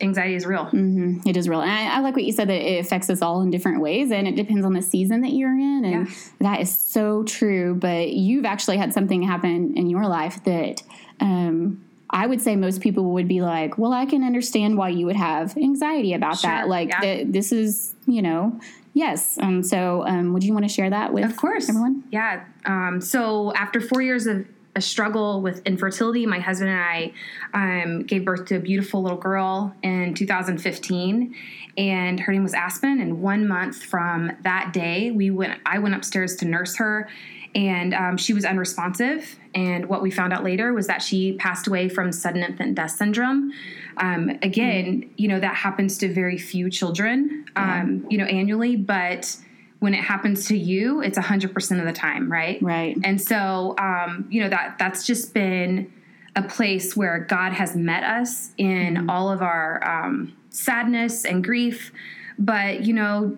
anxiety 0.01 0.35
is 0.35 0.45
real. 0.45 0.69
it 0.73 1.37
is 1.37 1.47
real 1.47 1.61
and 1.61 1.71
I, 1.71 1.97
I 1.97 1.99
like 1.99 2.15
what 2.15 2.25
you 2.25 2.31
said 2.33 2.49
that 2.49 2.61
it 2.61 2.79
affects 2.85 3.09
us 3.09 3.21
all 3.21 3.41
in 3.41 3.51
different 3.51 3.79
ways 3.81 4.11
and 4.11 4.27
it 4.27 4.35
depends 4.35 4.65
on 4.65 4.73
the 4.73 4.81
season 4.81 5.21
that 5.21 5.31
you're 5.31 5.51
in 5.53 5.83
and 5.85 6.07
Yeah. 6.07 6.13
that 6.39 6.61
is 6.61 6.73
so 6.77 7.23
true 7.23 7.75
but 7.75 8.09
you've 8.09 8.45
actually 8.45 8.77
had 8.77 8.93
something 8.93 9.21
happen 9.23 9.75
in 9.75 9.89
your 9.89 10.07
life 10.07 10.41
that 10.45 10.83
um, 11.19 11.83
I 12.09 12.25
would 12.27 12.41
say 12.41 12.55
most 12.55 12.81
people 12.81 13.11
would 13.11 13.27
be 13.27 13.41
like, 13.41 13.77
well, 13.77 13.93
I 13.93 14.05
can 14.05 14.23
understand 14.23 14.77
why 14.77 14.89
you 14.89 15.05
would 15.05 15.15
have 15.15 15.55
anxiety 15.57 16.13
about 16.13 16.39
Sure, 16.39 16.49
that. 16.49 16.67
Like, 16.67 16.89
yeah. 16.89 17.01
that 17.01 17.31
this 17.33 17.51
is, 17.51 17.93
you 18.07 18.21
know, 18.21 18.59
yes. 18.93 19.37
Um, 19.39 19.61
so, 19.63 20.05
um, 20.07 20.33
would 20.33 20.43
you 20.43 20.53
want 20.53 20.65
to 20.65 20.69
share 20.69 20.89
that 20.89 21.13
with 21.13 21.25
Of 21.25 21.37
course. 21.37 21.69
everyone? 21.69 22.03
Yeah. 22.11 22.43
Um, 22.65 22.99
so 23.01 23.53
after 23.53 23.79
four 23.79 24.01
years 24.01 24.25
of 24.27 24.45
a 24.75 24.81
struggle 24.81 25.41
with 25.41 25.61
infertility, 25.65 26.25
my 26.25 26.39
husband 26.39 26.71
and 26.71 26.79
I 26.79 27.13
um, 27.53 28.03
gave 28.03 28.23
birth 28.25 28.45
to 28.47 28.55
a 28.55 28.59
beautiful 28.59 29.01
little 29.01 29.17
girl 29.17 29.73
in 29.83 30.13
2015, 30.13 31.35
and 31.77 32.19
her 32.19 32.31
name 32.31 32.43
was 32.43 32.53
Aspen. 32.53 32.99
And 32.99 33.21
one 33.21 33.47
month 33.47 33.83
from 33.83 34.31
that 34.41 34.71
day, 34.73 35.11
we 35.11 35.31
went. 35.31 35.59
I 35.65 35.79
went 35.79 35.95
upstairs 35.95 36.35
to 36.37 36.45
nurse 36.45 36.75
her, 36.77 37.09
and 37.55 37.93
um, 37.93 38.17
she 38.17 38.33
was 38.33 38.45
unresponsive. 38.45 39.37
And 39.55 39.87
what 39.87 40.01
we 40.01 40.11
found 40.11 40.33
out 40.33 40.43
later 40.43 40.73
was 40.73 40.87
that 40.87 41.01
she 41.01 41.33
passed 41.33 41.67
away 41.67 41.89
from 41.89 42.11
sudden 42.11 42.43
infant 42.43 42.75
death 42.75 42.91
syndrome. 42.91 43.51
Um, 43.97 44.37
again, 44.41 45.09
you 45.17 45.27
know 45.27 45.39
that 45.39 45.55
happens 45.55 45.97
to 45.99 46.13
very 46.13 46.37
few 46.37 46.69
children, 46.69 47.45
um, 47.55 48.05
you 48.09 48.17
know, 48.17 48.25
annually, 48.25 48.75
but 48.75 49.35
when 49.79 49.93
it 49.93 50.03
happens 50.03 50.47
to 50.47 50.57
you, 50.57 51.01
it's 51.01 51.17
100% 51.17 51.79
of 51.79 51.85
the 51.85 51.93
time, 51.93 52.31
right? 52.31 52.61
Right. 52.61 52.97
And 53.03 53.19
so, 53.19 53.75
um, 53.77 54.27
you 54.29 54.43
know, 54.43 54.49
that 54.49 54.77
that's 54.77 55.05
just 55.05 55.33
been 55.33 55.91
a 56.35 56.43
place 56.43 56.95
where 56.95 57.19
God 57.19 57.53
has 57.53 57.75
met 57.75 58.03
us 58.03 58.51
in 58.57 59.09
all 59.09 59.31
of 59.31 59.41
our 59.41 59.83
um, 59.87 60.35
sadness 60.49 61.25
and 61.25 61.43
grief. 61.43 61.91
But, 62.37 62.83
you 62.83 62.93
know, 62.93 63.37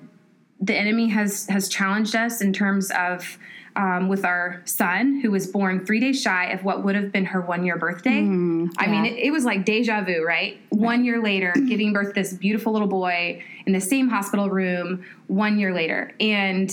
the 0.59 0.75
enemy 0.75 1.09
has 1.09 1.47
has 1.47 1.67
challenged 1.67 2.15
us 2.15 2.41
in 2.41 2.53
terms 2.53 2.91
of 2.91 3.37
um, 3.75 4.07
with 4.07 4.25
our 4.25 4.61
son, 4.65 5.19
who 5.21 5.31
was 5.31 5.47
born 5.47 5.85
three 5.85 5.99
days 5.99 6.21
shy 6.21 6.51
of 6.51 6.63
what 6.63 6.83
would 6.83 6.95
have 6.95 7.11
been 7.11 7.25
her 7.25 7.41
one 7.41 7.65
year 7.65 7.77
birthday. 7.77 8.19
I 8.19 8.87
mean, 8.87 9.05
it, 9.05 9.17
it 9.17 9.31
was 9.31 9.45
like 9.45 9.65
deja 9.65 10.03
vu, 10.03 10.23
right? 10.23 10.59
One 10.69 11.05
year 11.05 11.21
later, 11.21 11.53
giving 11.67 11.93
birth 11.93 12.09
to 12.09 12.13
this 12.13 12.33
beautiful 12.33 12.73
little 12.73 12.87
boy 12.87 13.43
in 13.65 13.73
the 13.73 13.81
same 13.81 14.09
hospital 14.09 14.49
room. 14.49 15.05
One 15.27 15.57
year 15.57 15.73
later, 15.73 16.13
and 16.19 16.71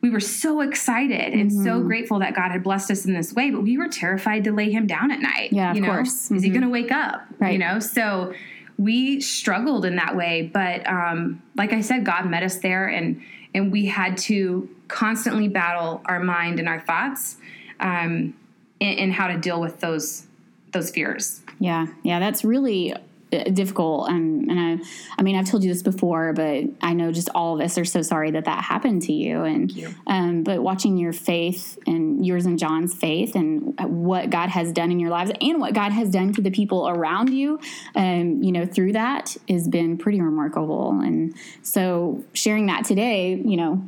we 0.00 0.10
were 0.10 0.20
so 0.20 0.60
excited 0.60 1.32
and 1.32 1.52
so 1.52 1.82
grateful 1.82 2.20
that 2.20 2.34
God 2.34 2.52
had 2.52 2.62
blessed 2.62 2.90
us 2.92 3.04
in 3.04 3.14
this 3.14 3.32
way, 3.32 3.50
but 3.50 3.62
we 3.62 3.76
were 3.76 3.88
terrified 3.88 4.44
to 4.44 4.52
lay 4.52 4.70
him 4.70 4.86
down 4.86 5.10
at 5.10 5.20
night. 5.20 5.52
Yeah, 5.52 5.70
of 5.70 5.76
you 5.76 5.82
know, 5.82 5.88
course. 5.88 6.30
is 6.30 6.42
he 6.44 6.50
going 6.50 6.62
to 6.62 6.68
wake 6.68 6.92
up? 6.92 7.26
Right. 7.40 7.52
You 7.52 7.58
know, 7.58 7.80
so 7.80 8.32
we 8.78 9.20
struggled 9.20 9.84
in 9.84 9.96
that 9.96 10.14
way, 10.14 10.50
but 10.54 10.88
um, 10.88 11.42
like 11.56 11.72
I 11.72 11.80
said, 11.80 12.04
God 12.04 12.26
met 12.26 12.44
us 12.44 12.58
there, 12.58 12.86
and 12.86 13.20
and 13.54 13.72
we 13.72 13.86
had 13.86 14.16
to 14.18 14.68
constantly 14.88 15.48
battle 15.48 16.02
our 16.06 16.20
mind 16.20 16.58
and 16.58 16.68
our 16.68 16.80
thoughts, 16.80 17.36
um, 17.80 18.34
and, 18.80 18.98
and 18.98 19.12
how 19.12 19.28
to 19.28 19.38
deal 19.38 19.60
with 19.60 19.80
those 19.80 20.26
those 20.72 20.90
fears. 20.90 21.40
Yeah, 21.58 21.86
yeah, 22.02 22.20
that's 22.20 22.44
really 22.44 22.94
difficult 23.30 24.08
and, 24.08 24.50
and 24.50 24.58
I, 24.58 24.84
I 25.18 25.22
mean 25.22 25.36
i've 25.36 25.48
told 25.48 25.62
you 25.62 25.70
this 25.70 25.82
before 25.82 26.32
but 26.32 26.64
i 26.80 26.94
know 26.94 27.12
just 27.12 27.28
all 27.34 27.54
of 27.54 27.60
us 27.60 27.76
are 27.76 27.84
so 27.84 28.00
sorry 28.00 28.30
that 28.30 28.46
that 28.46 28.64
happened 28.64 29.02
to 29.02 29.12
you 29.12 29.42
and 29.42 29.70
you. 29.70 29.94
Um, 30.06 30.42
but 30.42 30.62
watching 30.62 30.96
your 30.96 31.12
faith 31.12 31.78
and 31.86 32.24
yours 32.24 32.46
and 32.46 32.58
john's 32.58 32.94
faith 32.94 33.34
and 33.34 33.78
what 33.78 34.30
god 34.30 34.48
has 34.48 34.72
done 34.72 34.90
in 34.90 34.98
your 34.98 35.10
lives 35.10 35.30
and 35.40 35.60
what 35.60 35.74
god 35.74 35.92
has 35.92 36.10
done 36.10 36.32
to 36.34 36.40
the 36.40 36.50
people 36.50 36.88
around 36.88 37.32
you 37.32 37.60
um, 37.94 38.42
you 38.42 38.50
know 38.50 38.64
through 38.64 38.92
that 38.92 39.36
has 39.48 39.68
been 39.68 39.98
pretty 39.98 40.20
remarkable 40.20 41.00
and 41.00 41.34
so 41.62 42.24
sharing 42.32 42.66
that 42.66 42.84
today 42.84 43.34
you 43.44 43.56
know 43.56 43.82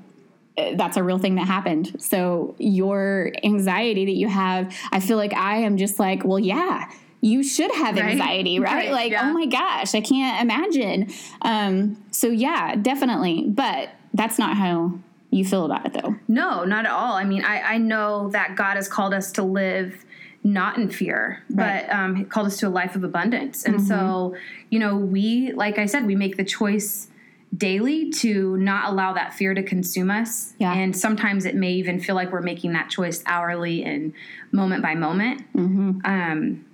uh, 0.58 0.74
that's 0.76 0.96
a 0.96 1.02
real 1.02 1.18
thing 1.18 1.36
that 1.36 1.46
happened. 1.46 2.00
So 2.00 2.54
your 2.58 3.32
anxiety 3.44 4.04
that 4.06 4.16
you 4.16 4.28
have, 4.28 4.74
I 4.92 5.00
feel 5.00 5.16
like 5.16 5.32
I 5.32 5.58
am 5.58 5.76
just 5.76 5.98
like, 5.98 6.24
well, 6.24 6.38
yeah, 6.38 6.90
you 7.20 7.42
should 7.42 7.70
have 7.74 7.98
anxiety, 7.98 8.58
right? 8.60 8.72
Right, 8.74 8.92
Like, 8.92 9.12
yeah. 9.12 9.28
oh 9.28 9.32
my 9.32 9.46
gosh, 9.46 9.94
I 9.94 10.00
can't 10.00 10.42
imagine. 10.42 11.10
Um, 11.42 12.02
so 12.10 12.28
yeah, 12.28 12.76
definitely. 12.76 13.44
But 13.48 13.90
that's 14.14 14.38
not 14.38 14.56
how 14.56 14.98
you 15.30 15.44
feel 15.44 15.64
about 15.64 15.86
it 15.86 15.92
though. 15.92 16.16
No, 16.28 16.64
not 16.64 16.86
at 16.86 16.92
all. 16.92 17.14
I 17.14 17.24
mean, 17.24 17.44
I, 17.44 17.60
I 17.74 17.78
know 17.78 18.30
that 18.30 18.56
God 18.56 18.76
has 18.76 18.88
called 18.88 19.14
us 19.14 19.30
to 19.32 19.42
live 19.42 20.04
not 20.42 20.78
in 20.78 20.88
fear, 20.88 21.42
Right. 21.50 21.86
but 21.86 21.94
um, 21.94 22.24
called 22.24 22.46
us 22.46 22.56
to 22.60 22.68
a 22.68 22.70
life 22.70 22.96
of 22.96 23.04
abundance. 23.04 23.64
And 23.66 23.80
so, 23.86 24.34
you 24.70 24.78
know, 24.78 24.96
we, 24.96 25.52
like 25.52 25.78
I 25.78 25.84
said, 25.84 26.06
we 26.06 26.16
make 26.16 26.38
the 26.38 26.44
choice 26.44 27.08
daily 27.54 28.10
to 28.10 28.56
not 28.56 28.90
allow 28.90 29.12
that 29.12 29.34
fear 29.34 29.52
to 29.52 29.62
consume 29.62 30.10
us. 30.10 30.54
Yeah. 30.58 30.72
And 30.72 30.96
sometimes 30.96 31.44
it 31.44 31.54
may 31.56 31.72
even 31.72 32.00
feel 32.00 32.14
like 32.14 32.32
we're 32.32 32.40
making 32.40 32.72
that 32.72 32.88
choice 32.88 33.22
hourly 33.26 33.84
and 33.84 34.14
moment 34.50 34.82
by 34.82 34.94
moment. 34.94 35.44
Um, 35.54 36.64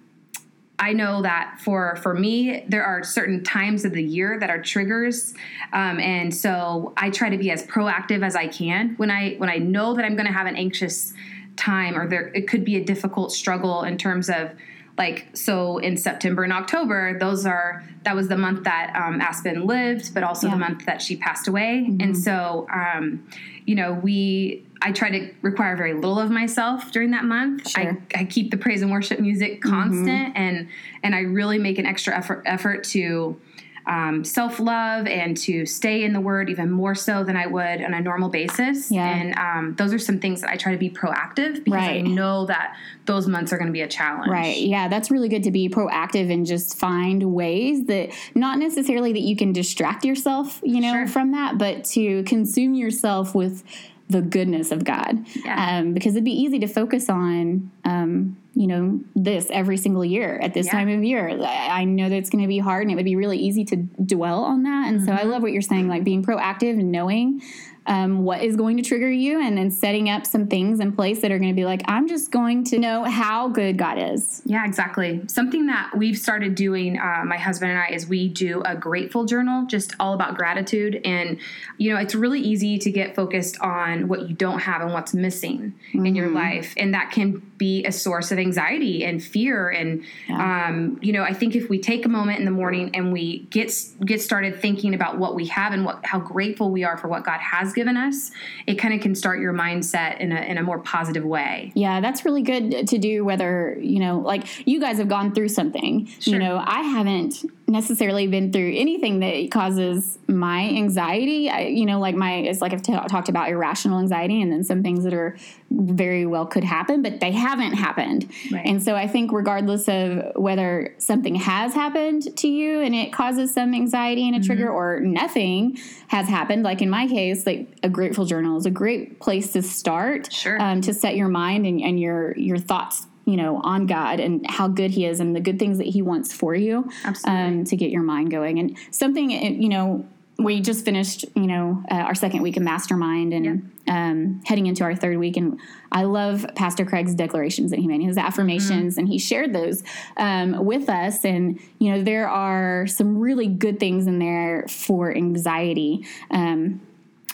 I 0.78 0.92
know 0.92 1.22
that 1.22 1.58
for 1.60 1.96
for 1.96 2.12
me, 2.14 2.64
there 2.68 2.84
are 2.84 3.02
certain 3.02 3.42
times 3.42 3.84
of 3.84 3.92
the 3.92 4.02
year 4.02 4.38
that 4.38 4.50
are 4.50 4.60
triggers, 4.60 5.32
um, 5.72 5.98
and 5.98 6.34
so 6.34 6.92
I 6.96 7.10
try 7.10 7.30
to 7.30 7.38
be 7.38 7.50
as 7.50 7.66
proactive 7.66 8.24
as 8.24 8.36
I 8.36 8.46
can. 8.48 8.94
When 8.96 9.10
I 9.10 9.34
when 9.36 9.48
I 9.48 9.56
know 9.56 9.94
that 9.94 10.04
I'm 10.04 10.16
going 10.16 10.26
to 10.26 10.32
have 10.32 10.46
an 10.46 10.56
anxious 10.56 11.14
time 11.56 11.96
or 11.96 12.06
there 12.06 12.28
it 12.34 12.46
could 12.46 12.64
be 12.64 12.76
a 12.76 12.84
difficult 12.84 13.32
struggle 13.32 13.82
in 13.84 13.96
terms 13.96 14.28
of 14.28 14.50
like 14.98 15.26
so 15.32 15.78
in 15.78 15.96
September 15.96 16.42
and 16.44 16.52
October 16.52 17.18
those 17.18 17.46
are 17.46 17.82
that 18.04 18.14
was 18.14 18.28
the 18.28 18.36
month 18.36 18.64
that 18.64 18.94
um, 18.94 19.20
Aspen 19.22 19.66
lived 19.66 20.12
but 20.12 20.22
also 20.22 20.46
Yeah. 20.46 20.52
the 20.52 20.58
month 20.58 20.84
that 20.84 21.00
she 21.00 21.16
passed 21.16 21.48
away. 21.48 21.86
And 22.00 22.16
so 22.16 22.66
um, 22.70 23.26
you 23.66 23.74
know 23.74 23.92
we 23.92 24.64
I 24.80 24.92
try 24.92 25.10
to 25.10 25.34
require 25.42 25.76
very 25.76 25.92
little 25.92 26.18
of 26.18 26.30
myself 26.30 26.92
during 26.92 27.10
that 27.10 27.24
month 27.24 27.68
Sure. 27.68 27.98
I 28.14 28.20
I 28.20 28.24
keep 28.24 28.50
the 28.50 28.56
praise 28.56 28.80
and 28.80 28.90
worship 28.90 29.20
music 29.20 29.60
constant 29.60 30.08
mm-hmm. 30.08 30.36
and 30.36 30.68
and 31.02 31.14
I 31.14 31.20
really 31.20 31.58
make 31.58 31.78
an 31.78 31.84
extra 31.84 32.16
effort 32.16 32.42
effort 32.46 32.84
to 32.84 33.38
um, 33.86 34.24
self 34.24 34.58
love 34.58 35.06
and 35.06 35.36
to 35.36 35.64
stay 35.64 36.02
in 36.02 36.12
the 36.12 36.20
word 36.20 36.50
even 36.50 36.70
more 36.70 36.94
so 36.94 37.22
than 37.22 37.36
I 37.36 37.46
would 37.46 37.82
on 37.82 37.94
a 37.94 38.00
normal 38.00 38.28
basis. 38.28 38.90
Yeah. 38.90 39.06
And 39.06 39.38
um, 39.38 39.74
those 39.76 39.92
are 39.94 39.98
some 39.98 40.18
things 40.18 40.40
that 40.40 40.50
I 40.50 40.56
try 40.56 40.72
to 40.72 40.78
be 40.78 40.90
proactive 40.90 41.62
because 41.64 41.80
I 41.80 42.00
know 42.00 42.46
that 42.46 42.76
those 43.04 43.28
months 43.28 43.52
are 43.52 43.58
going 43.58 43.68
to 43.68 43.72
be 43.72 43.82
a 43.82 43.88
challenge. 43.88 44.30
Right. 44.30 44.58
Yeah, 44.58 44.88
that's 44.88 45.10
really 45.10 45.28
good 45.28 45.44
to 45.44 45.50
be 45.52 45.68
proactive 45.68 46.32
and 46.32 46.44
just 46.44 46.76
find 46.76 47.22
ways 47.32 47.86
that 47.86 48.10
not 48.34 48.58
necessarily 48.58 49.12
that 49.12 49.22
you 49.22 49.36
can 49.36 49.52
distract 49.52 50.04
yourself, 50.04 50.60
you 50.64 50.80
know, 50.80 50.92
Sure. 50.92 51.06
from 51.06 51.32
that, 51.32 51.58
but 51.58 51.84
to 51.84 52.22
consume 52.24 52.74
yourself 52.74 53.34
with 53.34 53.62
the 54.08 54.22
goodness 54.22 54.70
of 54.70 54.84
God. 54.84 55.24
Yeah. 55.44 55.78
Um, 55.78 55.92
because 55.92 56.14
it'd 56.14 56.24
be 56.24 56.32
easy 56.32 56.58
to 56.60 56.66
focus 56.68 57.08
on, 57.08 57.70
um, 57.84 58.36
you 58.58 58.66
know, 58.66 58.98
this 59.14 59.48
every 59.50 59.76
single 59.76 60.02
year 60.04 60.38
at 60.42 60.54
this 60.54 60.66
Yeah. 60.66 60.72
time 60.72 60.88
of 60.88 61.04
year. 61.04 61.28
I 61.44 61.84
know 61.84 62.08
that 62.08 62.16
it's 62.16 62.30
going 62.30 62.42
to 62.42 62.48
be 62.48 62.58
hard 62.58 62.82
and 62.84 62.90
it 62.90 62.94
would 62.94 63.04
be 63.04 63.14
really 63.14 63.36
easy 63.38 63.64
to 63.66 63.76
dwell 63.76 64.44
on 64.44 64.62
that. 64.62 64.88
And 64.88 65.02
so 65.04 65.12
Mm-hmm. 65.12 65.20
I 65.20 65.30
love 65.30 65.42
what 65.42 65.52
you're 65.52 65.60
saying, 65.62 65.88
like 65.88 66.04
being 66.04 66.24
proactive 66.24 66.70
and 66.80 66.90
knowing 66.90 67.42
um, 67.86 68.24
what 68.24 68.42
is 68.42 68.56
going 68.56 68.76
to 68.76 68.82
trigger 68.82 69.10
you 69.10 69.40
and 69.40 69.56
then 69.56 69.70
setting 69.70 70.10
up 70.10 70.26
some 70.26 70.46
things 70.46 70.80
in 70.80 70.92
place 70.92 71.20
that 71.22 71.30
are 71.30 71.38
going 71.38 71.50
to 71.50 71.56
be 71.56 71.64
like, 71.64 71.82
I'm 71.86 72.08
just 72.08 72.30
going 72.30 72.64
to 72.64 72.78
know 72.78 73.04
how 73.04 73.48
good 73.48 73.78
God 73.78 73.98
is. 73.98 74.42
Yeah, 74.44 74.64
exactly. 74.64 75.22
Something 75.28 75.66
that 75.66 75.92
we've 75.96 76.18
started 76.18 76.54
doing, 76.54 76.98
uh, 76.98 77.22
my 77.24 77.36
husband 77.36 77.72
and 77.72 77.80
I, 77.80 77.88
is 77.88 78.06
we 78.06 78.28
do 78.28 78.62
a 78.64 78.74
grateful 78.74 79.24
journal, 79.24 79.66
just 79.66 79.94
all 80.00 80.14
about 80.14 80.36
gratitude. 80.36 81.00
And, 81.04 81.38
you 81.78 81.92
know, 81.92 82.00
it's 82.00 82.14
really 82.14 82.40
easy 82.40 82.78
to 82.78 82.90
get 82.90 83.14
focused 83.14 83.60
on 83.60 84.08
what 84.08 84.28
you 84.28 84.34
don't 84.34 84.60
have 84.60 84.82
and 84.82 84.92
what's 84.92 85.14
missing 85.14 85.74
in 85.92 86.14
your 86.14 86.28
life. 86.28 86.74
And 86.76 86.94
that 86.94 87.10
can 87.10 87.38
be 87.56 87.84
a 87.84 87.92
source 87.92 88.32
of 88.32 88.38
anxiety 88.38 89.04
and 89.04 89.22
fear. 89.22 89.70
And, 89.70 90.04
um, 90.28 90.98
you 91.02 91.12
know, 91.12 91.22
I 91.22 91.32
think 91.32 91.54
if 91.54 91.68
we 91.68 91.78
take 91.78 92.04
a 92.04 92.08
moment 92.08 92.38
in 92.38 92.44
the 92.44 92.50
morning 92.50 92.90
and 92.94 93.12
we 93.12 93.40
get, 93.50 93.72
get 94.04 94.20
started 94.20 94.60
thinking 94.60 94.94
about 94.94 95.18
what 95.18 95.34
we 95.34 95.46
have 95.46 95.72
and 95.72 95.84
what, 95.84 96.04
how 96.04 96.18
grateful 96.18 96.70
we 96.70 96.84
are 96.84 96.96
for 96.96 97.08
what 97.08 97.24
God 97.24 97.40
has 97.40 97.72
given 97.76 97.96
us, 97.96 98.32
it 98.66 98.74
kind 98.74 98.92
of 98.92 99.00
can 99.00 99.14
start 99.14 99.38
your 99.38 99.52
mindset 99.52 100.18
in 100.18 100.32
a, 100.32 100.40
in 100.40 100.58
a 100.58 100.62
more 100.64 100.80
positive 100.80 101.24
way. 101.24 101.70
Yeah, 101.76 102.00
that's 102.00 102.24
really 102.24 102.42
good 102.42 102.88
to 102.88 102.98
do. 102.98 103.24
Whether, 103.24 103.78
you 103.80 104.00
know, 104.00 104.18
like 104.18 104.66
you 104.66 104.80
guys 104.80 104.98
have 104.98 105.08
gone 105.08 105.32
through 105.32 105.50
something, 105.50 106.08
you 106.22 106.38
know, 106.40 106.60
I 106.66 106.80
haven't 106.80 107.44
necessarily 107.68 108.28
been 108.28 108.52
through 108.52 108.72
anything 108.76 109.18
that 109.20 109.50
causes 109.50 110.18
my 110.28 110.60
anxiety. 110.68 111.50
I, 111.50 111.62
you 111.62 111.84
know, 111.84 111.98
like 111.98 112.14
my, 112.14 112.34
it's 112.34 112.60
like 112.60 112.72
I've 112.72 112.82
ta 112.82 113.02
talked 113.08 113.28
about 113.28 113.48
irrational 113.48 113.98
anxiety 113.98 114.40
and 114.40 114.52
then 114.52 114.62
some 114.62 114.84
things 114.84 115.02
that 115.02 115.12
are 115.12 115.36
very 115.70 116.26
well 116.26 116.46
could 116.46 116.62
happen, 116.62 117.02
but 117.02 117.18
they 117.18 117.32
haven't 117.32 117.72
happened. 117.72 118.30
Right. 118.52 118.64
And 118.64 118.80
so 118.80 118.94
I 118.94 119.08
think, 119.08 119.32
regardless 119.32 119.88
of 119.88 120.36
whether 120.36 120.94
something 120.98 121.34
has 121.34 121.74
happened 121.74 122.36
to 122.36 122.48
you 122.48 122.80
and 122.82 122.94
it 122.94 123.12
causes 123.12 123.52
some 123.52 123.74
anxiety 123.74 124.28
and 124.28 124.36
a 124.36 124.46
trigger, 124.46 124.70
or 124.70 125.00
nothing 125.00 125.76
has 126.08 126.28
happened, 126.28 126.62
like 126.62 126.82
in 126.82 126.88
my 126.88 127.08
case, 127.08 127.46
like 127.46 127.68
a 127.82 127.88
grateful 127.88 128.26
journal 128.26 128.56
is 128.58 128.66
a 128.66 128.70
great 128.70 129.18
place 129.18 129.52
to 129.54 129.62
start 129.62 130.32
Sure. 130.32 130.60
um, 130.62 130.80
to 130.82 130.94
set 130.94 131.16
your 131.16 131.28
mind 131.28 131.66
and, 131.66 131.80
and 131.80 131.98
your 131.98 132.36
your 132.38 132.58
thoughts 132.58 133.06
you 133.26 133.36
know 133.36 133.60
on 133.62 133.86
god 133.86 134.20
and 134.20 134.48
how 134.48 134.68
good 134.68 134.92
he 134.92 135.04
is 135.04 135.20
and 135.20 135.36
the 135.36 135.40
good 135.40 135.58
things 135.58 135.78
that 135.78 135.86
he 135.86 136.00
wants 136.00 136.32
for 136.32 136.54
you 136.54 136.88
um, 137.24 137.64
to 137.64 137.76
get 137.76 137.90
your 137.90 138.02
mind 138.02 138.30
going. 138.30 138.58
And 138.58 138.78
something 138.90 139.30
you 139.30 139.68
know 139.68 140.06
we 140.38 140.60
just 140.60 140.84
finished 140.84 141.24
you 141.34 141.46
know 141.46 141.82
uh, 141.90 141.94
our 141.94 142.14
second 142.14 142.42
week 142.42 142.56
of 142.56 142.62
mastermind 142.62 143.32
and 143.32 143.70
um, 143.88 144.40
heading 144.44 144.66
into 144.66 144.84
our 144.84 144.94
third 144.94 145.18
week. 145.18 145.36
And 145.36 145.58
i 145.92 146.02
love 146.04 146.46
pastor 146.54 146.84
craig's 146.84 147.14
declarations 147.14 147.70
that 147.70 147.80
he 147.80 147.86
made 147.86 148.02
his 148.02 148.18
affirmations. 148.18 148.98
And 148.98 149.08
he 149.08 149.18
shared 149.18 149.52
those 149.52 149.82
um, 150.16 150.64
with 150.64 150.88
us. 150.88 151.24
And 151.24 151.58
you 151.78 151.92
know 151.92 152.02
there 152.02 152.28
are 152.28 152.86
some 152.86 153.18
really 153.18 153.48
good 153.48 153.80
things 153.80 154.06
in 154.06 154.18
there 154.18 154.66
for 154.68 155.14
anxiety. 155.14 156.06
Um, 156.30 156.80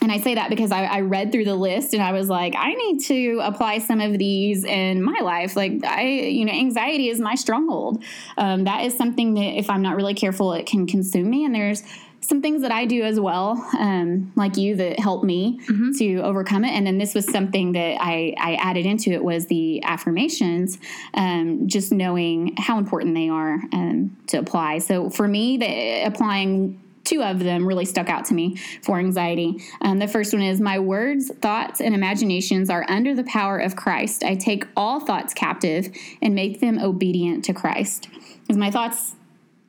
and 0.03 0.11
I 0.11 0.19
say 0.19 0.35
that 0.35 0.51
because 0.51 0.73
I, 0.73 0.85
I 0.85 1.01
read 1.03 1.31
through 1.31 1.45
the 1.45 1.55
list 1.55 1.95
and 1.95 2.03
I 2.03 2.11
was 2.11 2.29
like, 2.29 2.55
I 2.59 2.75
need 2.75 2.99
to 3.05 3.39
apply 3.43 3.79
some 3.79 4.01
of 4.01 4.19
these 4.19 4.65
in 4.65 5.01
my 5.01 5.21
life. 5.23 5.55
Like, 5.55 5.85
I, 5.85 6.03
you 6.03 6.45
know, 6.45 6.53
anxiety 6.53 7.09
is 7.09 7.21
my 7.21 7.37
stronghold. 7.37 8.03
Um, 8.37 8.65
that 8.65 8.85
is 8.85 8.97
something 8.99 9.35
that 9.35 9.59
if 9.59 9.71
I'm 9.71 9.81
not 9.81 9.95
really 9.95 10.15
careful, 10.15 10.55
it 10.55 10.67
can 10.67 10.89
consume 10.89 11.31
me. 11.31 11.45
And 11.45 11.55
there's 11.55 11.85
some 12.21 12.43
things 12.43 12.63
that 12.63 12.73
I 12.73 12.85
do 12.85 13.03
as 13.03 13.21
well, 13.21 13.53
um, 13.79 14.33
like 14.35 14.57
you, 14.57 14.75
that 14.77 14.99
help 14.99 15.23
me 15.23 15.61
to 15.99 16.19
overcome 16.19 16.65
it. 16.65 16.71
And 16.71 16.85
then 16.85 16.99
this 16.99 17.15
was 17.15 17.25
something 17.31 17.73
that 17.73 17.99
I, 18.01 18.35
I 18.39 18.55
added 18.55 18.87
into 18.87 19.11
it 19.11 19.23
was 19.23 19.47
the 19.47 19.85
affirmations, 19.85 20.79
um, 21.15 21.69
just 21.69 21.93
knowing 21.93 22.57
how 22.59 22.79
important 22.79 23.15
they 23.15 23.29
are 23.29 23.61
um, 23.73 24.17
to 24.29 24.39
apply. 24.39 24.79
So 24.79 25.11
for 25.11 25.29
me, 25.29 25.59
the 25.59 26.05
applying 26.07 26.81
two 27.05 27.23
of 27.23 27.39
them 27.41 27.67
really 27.67 27.85
stuck 27.85 28.09
out 28.09 28.25
to 28.27 28.35
me 28.35 28.57
for 28.83 28.99
anxiety. 28.99 29.57
Um, 29.81 29.99
the 29.99 30.09
first 30.09 30.33
one 30.33 30.43
is 30.43 30.61
My 30.61 30.79
words, 30.79 31.31
thoughts, 31.41 31.81
and 31.81 31.95
imaginations 31.95 32.71
are 32.71 32.85
under 32.89 33.15
the 33.15 33.25
power 33.25 33.59
of 33.59 33.77
Christ. 33.77 34.23
I 34.25 34.35
take 34.35 34.67
all 34.77 35.01
thoughts 35.01 35.35
captive 35.35 35.89
and 36.21 36.35
make 36.35 36.61
them 36.61 36.79
obedient 36.79 37.45
to 37.47 37.55
Christ. 37.55 38.09
Because 38.43 38.57
my 38.57 38.71
thoughts, 38.71 39.15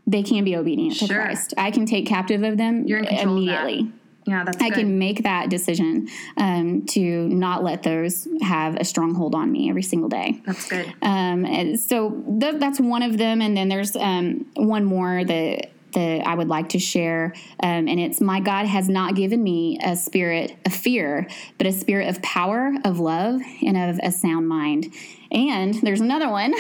they 0.06 0.24
can 0.24 0.44
be 0.44 0.56
obedient 0.56 0.98
to 1.00 1.08
Christ. 1.08 1.54
I 1.58 1.72
can 1.72 1.86
take 1.86 2.06
captive 2.06 2.44
of 2.44 2.58
them 2.58 2.86
You're 2.88 3.00
in 3.00 3.06
control 3.06 3.40
of 3.40 3.46
that. 3.46 3.62
immediately. 3.64 3.92
Yeah, 4.26 4.46
that's 4.46 4.62
I 4.62 4.70
good. 4.70 4.76
can 4.80 5.00
make 5.00 5.24
that 5.24 5.50
decision 5.50 6.08
um, 6.38 6.86
to 6.88 7.28
not 7.28 7.62
let 7.62 7.84
those 7.84 8.26
have 8.42 8.76
a 8.78 8.86
stronghold 8.86 9.36
on 9.36 9.52
me 9.52 9.70
every 9.70 9.84
single 9.84 10.08
day. 10.08 10.42
That's 10.46 10.70
good. 10.70 10.88
Um, 11.02 11.46
and 11.46 11.78
so 11.78 12.24
th- 12.40 12.56
that's 12.58 12.80
one 12.80 13.02
of 13.04 13.18
them, 13.18 13.42
and 13.42 13.58
then 13.58 13.68
there's 13.68 13.98
um, 13.98 14.46
one 14.56 14.86
more 14.86 15.26
that 15.26 15.72
that 15.94 16.28
I 16.28 16.36
would 16.36 16.48
like 16.48 16.70
to 16.70 16.80
share, 16.80 17.34
um, 17.62 17.88
and 17.88 18.00
it's 18.00 18.22
my 18.22 18.40
God 18.40 18.66
has 18.66 18.90
not 18.90 19.16
given 19.16 19.42
me 19.42 19.80
a 19.84 19.96
spirit 19.96 20.56
of 20.66 20.74
fear, 20.74 21.28
but 21.58 21.68
a 21.68 21.72
spirit 21.72 22.10
of 22.10 22.22
power, 22.22 22.74
of 22.86 23.00
love, 23.00 23.42
and 23.66 23.78
of 23.78 24.00
a 24.04 24.12
sound 24.12 24.48
mind. 24.48 24.94
And 25.32 25.74
there's 25.76 26.02
another 26.02 26.30
one. 26.30 26.54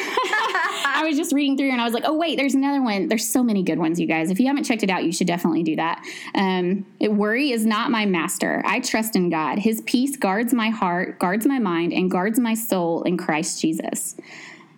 I 0.96 1.04
was 1.06 1.16
just 1.16 1.32
reading 1.32 1.58
through 1.58 1.72
and 1.72 1.80
I 1.80 1.84
was 1.84 1.94
like, 1.94 2.04
oh, 2.06 2.18
wait, 2.18 2.38
there's 2.38 2.56
another 2.56 2.82
one. 2.82 3.08
There's 3.08 3.28
so 3.28 3.44
many 3.44 3.62
good 3.62 3.78
ones, 3.78 4.00
you 4.00 4.08
guys. 4.08 4.32
If 4.32 4.40
you 4.40 4.48
haven't 4.48 4.64
checked 4.64 4.84
it 4.84 4.90
out, 4.90 5.04
you 5.04 5.12
should 5.12 5.28
definitely 5.28 5.64
do 5.64 5.76
that. 5.76 6.04
Um, 6.34 6.86
it, 7.00 7.14
worry 7.14 7.52
is 7.52 7.66
not 7.66 7.92
my 7.92 8.06
master. 8.06 8.64
I 8.66 8.80
trust 8.80 9.16
in 9.16 9.30
God. 9.30 9.60
His 9.60 9.82
peace 9.82 10.18
guards 10.18 10.54
my 10.54 10.70
heart, 10.70 11.20
guards 11.20 11.46
my 11.46 11.60
mind, 11.60 11.94
and 11.94 12.10
guards 12.10 12.40
my 12.40 12.56
soul 12.56 13.04
in 13.04 13.18
Christ 13.18 13.62
Jesus. 13.62 14.16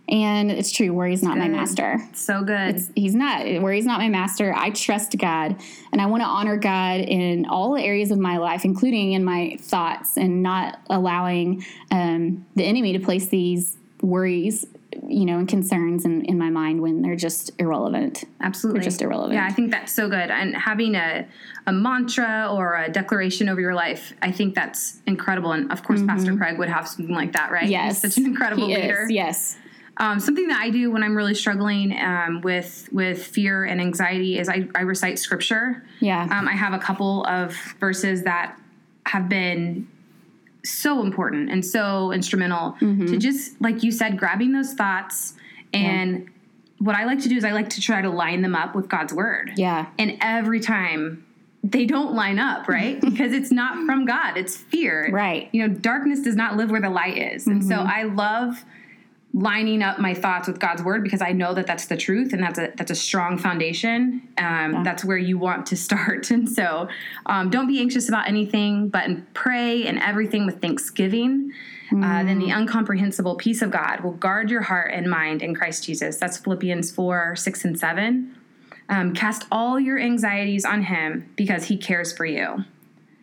And 0.07 0.51
it's 0.51 0.71
true, 0.71 0.93
worry's 0.93 1.23
not 1.23 1.37
my 1.37 1.47
master. 1.47 1.99
So 2.13 2.43
good. 2.43 2.79
He's 2.95 3.15
not. 3.15 3.43
Worry's 3.61 3.85
not 3.85 3.99
my 3.99 4.09
master. 4.09 4.53
I 4.55 4.69
trust 4.69 5.17
God 5.17 5.55
and 5.91 5.99
I 5.99 6.05
want 6.05 6.21
to 6.21 6.27
honor 6.27 6.57
God 6.57 6.99
in 6.99 7.47
all 7.47 7.73
the 7.73 7.81
areas 7.81 8.11
of 8.11 8.19
my 8.19 8.37
life, 8.37 8.65
including 8.65 9.13
in 9.13 9.23
my 9.23 9.57
thoughts, 9.59 10.15
and 10.17 10.43
not 10.43 10.79
allowing 10.91 11.65
um, 11.89 12.45
the 12.55 12.63
enemy 12.63 12.93
to 12.93 12.99
place 12.99 13.29
these 13.29 13.77
worries, 14.01 14.67
you 15.07 15.25
know, 15.25 15.39
and 15.39 15.47
concerns 15.47 16.05
in, 16.05 16.23
in 16.25 16.37
my 16.37 16.51
mind 16.51 16.81
when 16.81 17.01
they're 17.01 17.15
just 17.15 17.51
irrelevant. 17.59 18.25
Absolutely. 18.41 18.81
They're 18.81 18.89
just 18.89 19.01
irrelevant. 19.01 19.33
Yeah, 19.33 19.47
I 19.47 19.51
think 19.51 19.71
that's 19.71 19.91
so 19.91 20.07
good. 20.07 20.29
And 20.29 20.55
having 20.55 20.93
a, 20.93 21.27
a 21.65 21.73
mantra 21.73 22.47
or 22.51 22.75
a 22.75 22.91
declaration 22.91 23.49
over 23.49 23.59
your 23.59 23.73
life, 23.73 24.13
I 24.21 24.31
think 24.31 24.53
that's 24.53 25.01
incredible. 25.07 25.51
And 25.51 25.71
of 25.71 25.83
course, 25.83 26.03
Pastor 26.03 26.35
Craig 26.37 26.59
would 26.59 26.69
have 26.69 26.87
something 26.87 27.15
like 27.15 27.33
that, 27.33 27.51
right? 27.51 27.63
Mm-hmm. 27.63 27.71
Yes. 27.71 28.03
He's 28.03 28.13
such 28.13 28.21
an 28.21 28.29
incredible 28.29 28.67
He 28.67 28.73
is, 28.73 28.81
leader. 28.81 29.07
Yes. 29.09 29.57
Um, 29.97 30.19
something 30.19 30.47
that 30.47 30.59
I 30.59 30.69
do 30.71 30.91
when 30.91 31.03
I'm 31.03 31.15
really 31.15 31.35
struggling 31.35 31.97
um, 31.99 32.41
with 32.41 32.89
with 32.91 33.23
fear 33.25 33.63
and 33.63 33.79
anxiety 33.79 34.37
is 34.37 34.49
I, 34.49 34.67
I 34.75 34.81
recite 34.81 35.19
scripture. 35.19 35.85
Yeah. 36.01 36.23
Um, 36.23 36.47
I 36.47 36.53
have 36.53 36.73
a 36.73 36.79
couple 36.79 37.25
of 37.27 37.55
verses 37.79 38.23
that 38.23 38.59
have 39.05 39.29
been 39.29 39.87
so 40.63 41.01
important 41.03 41.49
and 41.51 41.63
so 41.63 42.11
instrumental 42.11 42.71
Mm-hmm. 42.81 43.05
to 43.05 43.17
just 43.17 43.61
like 43.61 43.83
you 43.83 43.91
said, 43.91 44.17
grabbing 44.17 44.51
those 44.51 44.73
thoughts 44.73 45.35
and 45.73 46.29
what 46.79 46.95
I 46.95 47.05
like 47.05 47.19
to 47.21 47.29
do 47.29 47.37
is 47.37 47.45
I 47.45 47.51
like 47.51 47.69
to 47.69 47.81
try 47.81 48.01
to 48.01 48.09
line 48.09 48.41
them 48.41 48.53
up 48.55 48.75
with 48.75 48.89
God's 48.89 49.13
word. 49.13 49.51
yeah. 49.55 49.85
And 49.97 50.17
every 50.19 50.59
time 50.59 51.25
they 51.63 51.85
don't 51.85 52.13
line 52.13 52.37
up, 52.37 52.67
right? 52.67 52.99
because 53.01 53.31
it's 53.31 53.51
not 53.51 53.85
from 53.85 54.05
God, 54.05 54.35
it's 54.35 54.57
fear. 54.57 55.09
Right. 55.11 55.47
You 55.53 55.67
know, 55.67 55.73
darkness 55.73 56.19
does 56.19 56.35
not 56.35 56.57
live 56.57 56.69
where 56.69 56.81
the 56.81 56.89
light 56.89 57.17
is. 57.17 57.47
And 57.47 57.63
so 57.63 57.75
I 57.75 58.03
love 58.03 58.65
lining 59.35 59.83
up 59.83 59.99
my 59.99 60.13
thoughts 60.13 60.47
with 60.47 60.59
God's 60.59 60.81
word 60.81 61.03
because 61.03 61.21
I 61.21 61.33
know 61.33 61.53
that 61.53 61.67
that's 61.67 61.87
the 61.87 61.97
truth 61.97 62.31
and 62.31 62.41
that's 62.41 62.57
a 62.57 62.71
that's 62.77 62.89
a 62.89 62.95
strong 62.95 63.37
foundation. 63.37 64.21
Um, 64.37 64.83
That's 64.83 65.03
where 65.03 65.17
you 65.17 65.37
want 65.37 65.65
to 65.67 65.75
start. 65.87 66.31
And 66.31 66.49
so, 66.49 66.87
um, 67.25 67.49
don't 67.49 67.67
be 67.67 67.79
anxious 67.79 68.07
about 68.07 68.27
anything, 68.27 68.87
but 68.87 69.33
pray 69.33 69.85
and 69.85 69.99
everything 69.99 70.45
with 70.45 70.61
thanksgiving. 70.61 71.51
Uh, 71.91 72.23
then 72.23 72.39
the 72.39 72.49
incomprehensible 72.49 73.35
peace 73.35 73.61
of 73.61 73.69
God 73.71 74.01
will 74.01 74.13
guard 74.13 74.49
your 74.49 74.63
heart 74.63 74.91
and 74.91 75.07
mind 75.07 75.43
in 75.43 75.53
Christ 75.53 75.83
Jesus. 75.83 76.17
That's 76.17 76.37
Philippians 76.37 76.91
four 76.91 77.35
six 77.35 77.63
and 77.65 77.77
seven. 77.77 78.35
Um, 78.87 79.13
cast 79.13 79.45
all 79.51 79.79
your 79.79 79.99
anxieties 79.99 80.63
on 80.65 80.83
Him 80.83 81.29
because 81.35 81.65
He 81.65 81.77
cares 81.77 82.13
for 82.13 82.25
you. 82.25 82.65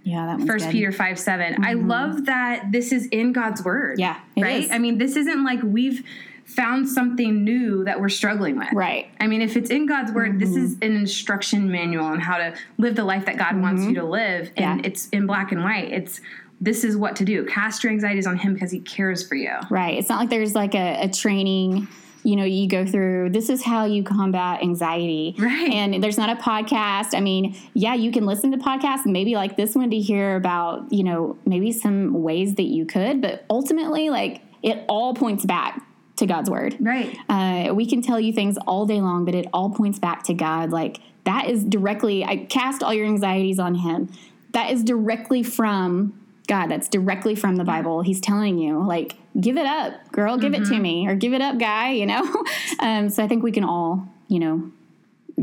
Yeah. 0.05 0.27
That 0.27 0.39
one's 0.39 0.51
First 0.51 0.65
good. 0.67 0.73
Peter 0.73 0.93
five 0.93 1.19
seven. 1.19 1.65
I 1.65 1.75
mm-hmm. 1.75 1.89
love 1.89 2.27
that 2.27 2.73
this 2.73 2.93
is 2.93 3.07
in 3.07 3.33
God's 3.33 3.63
word. 3.65 3.99
Yeah, 3.99 4.21
it 4.37 4.43
right. 4.43 4.65
is. 4.65 4.71
I 4.71 4.79
mean, 4.79 4.99
this 4.99 5.17
isn't 5.17 5.45
like 5.45 5.61
we've 5.63 6.05
found 6.45 6.89
something 6.89 7.45
new 7.45 7.85
that 7.85 8.01
we're 8.01 8.09
struggling 8.09 8.59
with. 8.59 8.69
Right. 8.73 9.11
I 9.21 9.27
mean, 9.27 9.41
if 9.43 9.57
it's 9.57 9.71
in 9.71 9.87
God's 9.87 10.13
word, 10.13 10.39
this 10.39 10.57
is 10.57 10.75
mm-hmm. 10.75 10.91
an 10.91 10.97
instruction 10.97 11.71
manual 11.71 12.05
on 12.05 12.21
how 12.21 12.37
to 12.37 12.55
live 12.79 12.97
the 12.97 13.05
life 13.05 13.27
that 13.27 13.39
God 13.39 13.61
wants 13.61 13.83
mm-hmm. 13.83 13.91
you 13.91 13.97
to 13.97 14.05
live, 14.05 14.51
and 14.57 14.81
Yeah. 14.81 14.87
it's 14.87 15.09
in 15.11 15.27
black 15.27 15.53
and 15.53 15.63
white. 15.63 15.91
It's 15.93 16.21
this 16.61 16.85
is 16.85 16.97
what 16.97 17.17
to 17.17 17.25
do. 17.25 17.45
Cast 17.47 17.83
your 17.83 17.93
anxieties 17.93 18.27
on 18.27 18.37
Him 18.37 18.55
because 18.55 18.71
He 18.71 18.81
cares 18.81 19.27
for 19.27 19.35
you. 19.35 19.53
Right. 19.71 19.99
It's 19.99 20.09
not 20.09 20.21
like 20.21 20.31
there's 20.31 20.55
like 20.55 20.75
a, 20.75 21.03
a 21.03 21.09
training, 21.09 21.89
you 22.25 22.37
know, 22.37 22.45
you 22.45 22.69
go 22.69 22.87
through. 22.87 23.31
This 23.31 23.49
is 23.49 23.65
how 23.65 23.85
you 23.85 24.03
combat 24.03 24.63
anxiety. 24.63 25.35
Right. 25.39 25.73
And 25.73 26.03
there's 26.03 26.19
not 26.19 26.31
a 26.31 26.41
podcast. 26.41 27.17
I 27.17 27.21
mean, 27.21 27.57
yeah, 27.75 27.95
you 27.95 28.13
can 28.13 28.27
listen 28.27 28.53
to 28.53 28.59
podcasts, 28.59 29.07
maybe 29.07 29.35
like 29.35 29.57
this 29.57 29.75
one 29.75 29.91
to 29.91 29.99
hear 29.99 30.37
about, 30.37 30.93
you 30.93 31.05
know, 31.05 31.37
maybe 31.45 31.73
some 31.73 32.23
ways 32.23 32.55
that 32.55 32.65
you 32.65 32.87
could, 32.87 33.21
but 33.21 33.45
ultimately, 33.51 34.11
like 34.11 34.43
it 34.63 34.85
all 34.89 35.15
points 35.15 35.45
back 35.45 35.83
to 36.17 36.27
God's 36.27 36.49
word. 36.51 36.77
Right. 36.79 37.17
Uh, 37.29 37.75
we 37.75 37.87
can 37.87 38.03
tell 38.03 38.21
you 38.21 38.33
things 38.33 38.57
all 38.67 38.87
day 38.87 39.01
long, 39.01 39.25
but 39.25 39.35
it 39.35 39.47
all 39.53 39.71
points 39.71 39.99
back 39.99 40.23
to 40.25 40.35
God. 40.35 40.71
Like 40.71 40.99
that 41.25 41.49
is 41.49 41.65
directly, 41.65 42.25
I 42.25 42.47
cast 42.47 42.83
all 42.83 42.95
your 42.95 43.07
anxieties 43.07 43.59
on 43.59 43.75
Him. 43.77 44.13
That 44.53 44.71
is 44.71 44.85
directly 44.85 45.43
from 45.43 46.19
God. 46.47 46.71
That's 46.71 46.89
directly 46.89 47.35
from 47.35 47.57
the 47.57 47.65
Bible. 47.65 48.03
He's 48.03 48.21
telling 48.21 48.59
you, 48.59 48.85
like, 48.85 49.17
give 49.41 49.57
it 49.57 49.67
up, 49.67 50.11
girl, 50.13 50.37
give 50.37 50.55
it 50.55 50.65
to 50.67 50.79
me, 50.79 51.07
or 51.09 51.15
give 51.15 51.33
it 51.33 51.41
up, 51.41 51.59
guy, 51.59 51.93
you 51.93 52.07
know? 52.07 52.45
um, 52.81 53.09
so 53.09 53.23
I 53.25 53.29
think 53.29 53.43
we 53.43 53.53
can 53.53 53.65
all, 53.65 54.07
you 54.29 54.39
know, 54.39 54.71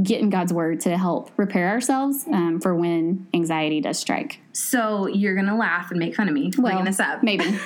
get 0.01 0.21
in 0.21 0.29
God's 0.29 0.53
word 0.53 0.79
to 0.81 0.97
help 0.97 1.31
repair 1.37 1.69
ourselves 1.69 2.25
um, 2.27 2.59
for 2.61 2.75
when 2.75 3.27
anxiety 3.33 3.81
does 3.81 3.97
strike. 3.97 4.39
So 4.53 5.07
you're 5.07 5.35
gonna 5.35 5.57
laugh 5.57 5.91
and 5.91 5.99
make 5.99 6.15
fun 6.15 6.27
of 6.27 6.33
me 6.33 6.51
for 6.51 6.61
bringing 6.61 6.85
this 6.85 6.99
up. 6.99 7.23
Maybe. 7.23 7.45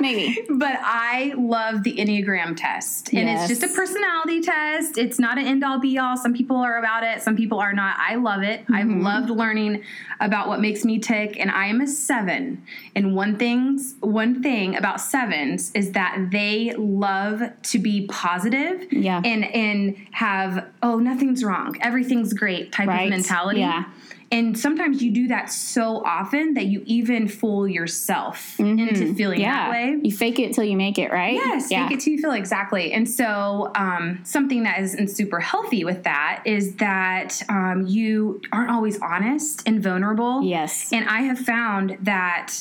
Maybe. 0.00 0.38
but 0.48 0.78
I 0.82 1.34
love 1.36 1.82
the 1.82 1.96
Enneagram 1.96 2.56
test. 2.56 3.08
And 3.12 3.28
Yes. 3.28 3.50
it's 3.50 3.60
just 3.60 3.72
a 3.72 3.74
personality 3.76 4.40
test. 4.40 4.98
It's 4.98 5.18
not 5.18 5.38
an 5.38 5.46
end 5.46 5.64
all 5.64 5.78
be 5.78 5.98
all. 5.98 6.16
Some 6.16 6.34
people 6.34 6.56
are 6.56 6.78
about 6.78 7.02
it, 7.04 7.22
some 7.22 7.36
people 7.36 7.58
are 7.58 7.72
not. 7.72 7.96
I 7.98 8.14
love 8.16 8.42
it. 8.42 8.64
I've 8.72 8.86
Mm-hmm. 8.86 9.02
loved 9.02 9.30
learning 9.30 9.82
about 10.20 10.48
what 10.48 10.60
makes 10.60 10.84
me 10.84 10.98
tick. 10.98 11.38
And 11.38 11.50
I 11.50 11.66
am 11.66 11.80
a 11.80 11.86
seven. 11.86 12.62
And 12.96 13.14
one 13.14 13.36
thing's 13.36 13.94
one 14.00 14.42
thing 14.42 14.76
about 14.76 15.00
sevens 15.00 15.70
is 15.74 15.92
that 15.92 16.28
they 16.32 16.74
love 16.76 17.42
to 17.64 17.78
be 17.78 18.06
positive 18.08 18.86
Yeah. 18.92 19.20
and 19.24 19.44
and 19.44 19.96
have, 20.12 20.66
oh, 20.82 20.98
nothing's 20.98 21.44
wrong. 21.44 21.76
Everything's 21.80 22.32
great 22.32 22.72
type 22.72 22.88
Right. 22.88 23.04
of 23.04 23.10
mentality. 23.10 23.60
Yeah. 23.60 23.84
And 24.30 24.58
sometimes 24.58 25.02
you 25.02 25.10
do 25.10 25.28
that 25.28 25.50
so 25.50 26.02
often 26.04 26.52
that 26.54 26.66
you 26.66 26.82
even 26.84 27.28
fool 27.28 27.66
yourself 27.66 28.60
into 28.60 29.14
feeling 29.14 29.38
Mm-hmm. 29.38 29.40
Yeah. 29.40 29.64
that 29.64 29.70
way. 29.70 29.98
You 30.02 30.12
fake 30.12 30.38
it 30.38 30.52
till 30.52 30.64
you 30.64 30.76
make 30.76 30.98
it, 30.98 31.10
right? 31.10 31.32
Yes, 31.34 31.70
Yeah. 31.70 31.84
make 31.84 31.92
it 31.92 32.00
till 32.00 32.12
you 32.12 32.18
feel 32.20 32.32
exactly. 32.32 32.92
And 32.92 33.08
so, 33.08 33.72
um, 33.74 34.20
something 34.24 34.64
that 34.64 34.80
isn't 34.80 35.08
super 35.08 35.40
healthy 35.40 35.82
with 35.84 36.02
that 36.04 36.42
is 36.44 36.74
that 36.76 37.42
um, 37.48 37.86
you 37.86 38.42
aren't 38.52 38.70
always 38.70 39.00
honest 39.00 39.62
and 39.66 39.82
vulnerable. 39.82 40.42
Yes. 40.42 40.92
And 40.92 41.08
I 41.08 41.22
have 41.22 41.38
found 41.38 41.96
that 42.02 42.52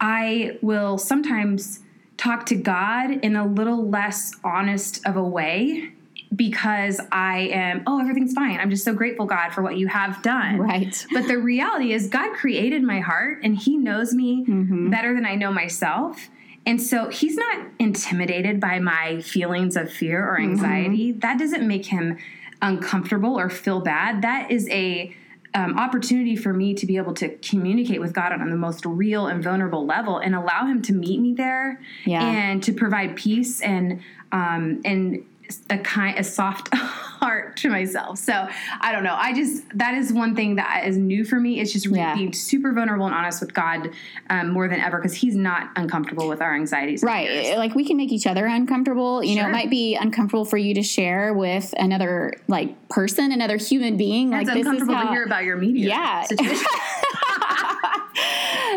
I 0.00 0.56
will 0.62 0.98
sometimes 0.98 1.80
talk 2.16 2.46
to 2.46 2.54
God 2.54 3.10
in 3.24 3.34
a 3.34 3.44
little 3.46 3.88
less 3.88 4.32
honest 4.44 5.04
of 5.06 5.16
a 5.16 5.22
way 5.24 5.92
because 6.34 7.00
I 7.10 7.48
am, 7.52 7.82
oh, 7.86 8.00
everything's 8.00 8.32
fine. 8.34 8.60
I'm 8.60 8.70
just 8.70 8.84
so 8.84 8.92
grateful, 8.92 9.26
God, 9.26 9.50
for 9.52 9.62
what 9.62 9.76
you 9.76 9.86
have 9.88 10.22
done. 10.22 10.58
Right. 10.58 11.06
But 11.12 11.26
the 11.26 11.38
reality 11.38 11.92
is, 11.92 12.08
God 12.08 12.34
created 12.34 12.82
my 12.82 13.00
heart 13.00 13.40
and 13.42 13.56
He 13.56 13.76
knows 13.76 14.12
me 14.14 14.44
Mm-hmm. 14.46 14.90
better 14.90 15.14
than 15.14 15.24
I 15.26 15.34
know 15.34 15.52
myself. 15.52 16.28
And 16.66 16.80
so 16.82 17.08
He's 17.08 17.36
not 17.36 17.66
intimidated 17.78 18.60
by 18.60 18.78
my 18.78 19.20
feelings 19.22 19.76
of 19.76 19.90
fear 19.92 20.24
or 20.28 20.38
Mm-hmm. 20.38 20.50
anxiety. 20.50 21.12
That 21.12 21.38
doesn't 21.38 21.66
make 21.66 21.86
Him 21.86 22.18
uncomfortable 22.60 23.38
or 23.38 23.48
feel 23.48 23.80
bad. 23.80 24.22
That 24.22 24.50
is 24.50 24.68
a 24.70 25.14
um, 25.54 25.78
opportunity 25.78 26.36
for 26.36 26.52
me 26.52 26.74
to 26.74 26.84
be 26.86 26.98
able 26.98 27.14
to 27.14 27.30
communicate 27.38 28.00
with 28.00 28.12
God 28.12 28.32
on 28.32 28.50
the 28.50 28.56
most 28.56 28.84
real 28.84 29.28
and 29.28 29.42
vulnerable 29.42 29.86
level 29.86 30.18
and 30.18 30.34
allow 30.34 30.66
Him 30.66 30.82
to 30.82 30.92
meet 30.92 31.20
me 31.20 31.32
there 31.34 31.80
Yeah. 32.04 32.22
and 32.22 32.62
to 32.64 32.72
provide 32.72 33.16
peace 33.16 33.60
and 33.62 34.00
um, 34.30 34.82
and 34.84 35.24
a 35.70 35.78
kind 35.78 36.18
a 36.18 36.24
soft 36.24 36.72
heart 36.74 37.56
to 37.58 37.68
myself. 37.70 38.18
So 38.18 38.46
I 38.80 38.92
don't 38.92 39.02
know. 39.04 39.14
I 39.16 39.32
just 39.34 39.64
that 39.78 39.94
is 39.94 40.12
one 40.12 40.34
thing 40.36 40.56
that 40.56 40.84
is 40.86 40.96
new 40.96 41.24
for 41.24 41.40
me. 41.40 41.60
It's 41.60 41.72
just 41.72 41.86
really 41.86 41.98
Yeah. 41.98 42.14
being 42.14 42.32
super 42.32 42.72
vulnerable 42.72 43.06
and 43.06 43.14
honest 43.14 43.40
with 43.40 43.54
God 43.54 43.90
um, 44.30 44.50
more 44.50 44.68
than 44.68 44.80
ever 44.80 44.98
because 44.98 45.14
He's 45.14 45.34
not 45.34 45.70
uncomfortable 45.76 46.28
with 46.28 46.40
our 46.40 46.54
anxieties. 46.54 47.02
and 47.02 47.10
fears. 47.10 47.48
Right. 47.48 47.58
Like 47.58 47.74
we 47.74 47.84
can 47.84 47.96
make 47.96 48.12
each 48.12 48.26
other 48.26 48.46
uncomfortable. 48.46 49.22
You 49.24 49.36
know, 49.42 49.48
it 49.48 49.52
might 49.52 49.70
be 49.70 49.94
uncomfortable 49.96 50.44
for 50.44 50.56
you 50.58 50.74
to 50.74 50.82
share 50.82 51.32
with 51.34 51.74
another 51.78 52.34
like 52.46 52.88
person, 52.88 53.32
another 53.32 53.56
human 53.56 53.96
being. 53.96 54.32
It's 54.32 54.46
like 54.46 54.46
this 54.46 54.60
is 54.60 54.66
uncomfortable 54.66 54.94
how. 54.94 55.04
to 55.04 55.10
hear 55.10 55.24
about 55.24 55.44
your 55.44 55.56
media. 55.56 55.88
Yeah. 55.88 56.26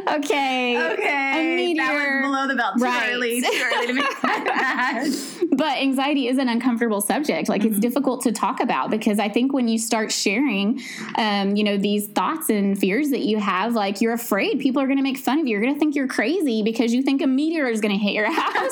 situation. 0.07 0.23
okay. 0.23 0.75
A 0.75 0.93
okay, 0.93 1.55
meteor. 1.55 1.83
that 1.85 1.93
was 2.21 2.29
below 2.29 2.47
the 2.47 2.55
belt. 2.55 2.77
Too 2.77 2.83
Right. 2.83 3.11
early. 3.13 3.41
Too 3.41 3.63
early 3.75 3.87
to 3.87 3.93
make 3.93 4.21
that. 4.21 5.07
But 5.53 5.77
anxiety 5.77 6.27
is 6.27 6.37
an 6.37 6.47
uncomfortable 6.49 7.01
subject. 7.01 7.49
Like 7.49 7.61
Mm-hmm. 7.61 7.71
it's 7.71 7.79
difficult 7.79 8.21
to 8.23 8.31
talk 8.31 8.59
about 8.59 8.89
because 8.89 9.19
I 9.19 9.29
think 9.29 9.53
when 9.53 9.67
you 9.67 9.77
start 9.77 10.11
sharing, 10.11 10.81
um, 11.15 11.55
you 11.55 11.63
know, 11.63 11.77
these 11.77 12.07
thoughts 12.07 12.49
and 12.49 12.77
fears 12.77 13.09
that 13.11 13.19
you 13.21 13.39
have, 13.39 13.73
like 13.73 14.01
you're 14.01 14.13
afraid 14.13 14.59
people 14.59 14.81
are 14.81 14.85
going 14.87 14.97
to 14.97 15.03
make 15.03 15.17
fun 15.17 15.39
of 15.39 15.45
you. 15.45 15.51
You're 15.51 15.61
going 15.61 15.73
to 15.73 15.79
think 15.79 15.95
you're 15.95 16.07
crazy 16.07 16.63
because 16.63 16.93
you 16.93 17.03
think 17.03 17.21
a 17.21 17.27
meteor 17.27 17.67
is 17.67 17.81
going 17.81 17.91
to 17.91 17.97
hit 18.03 18.13
your 18.13 18.31
house 18.31 18.71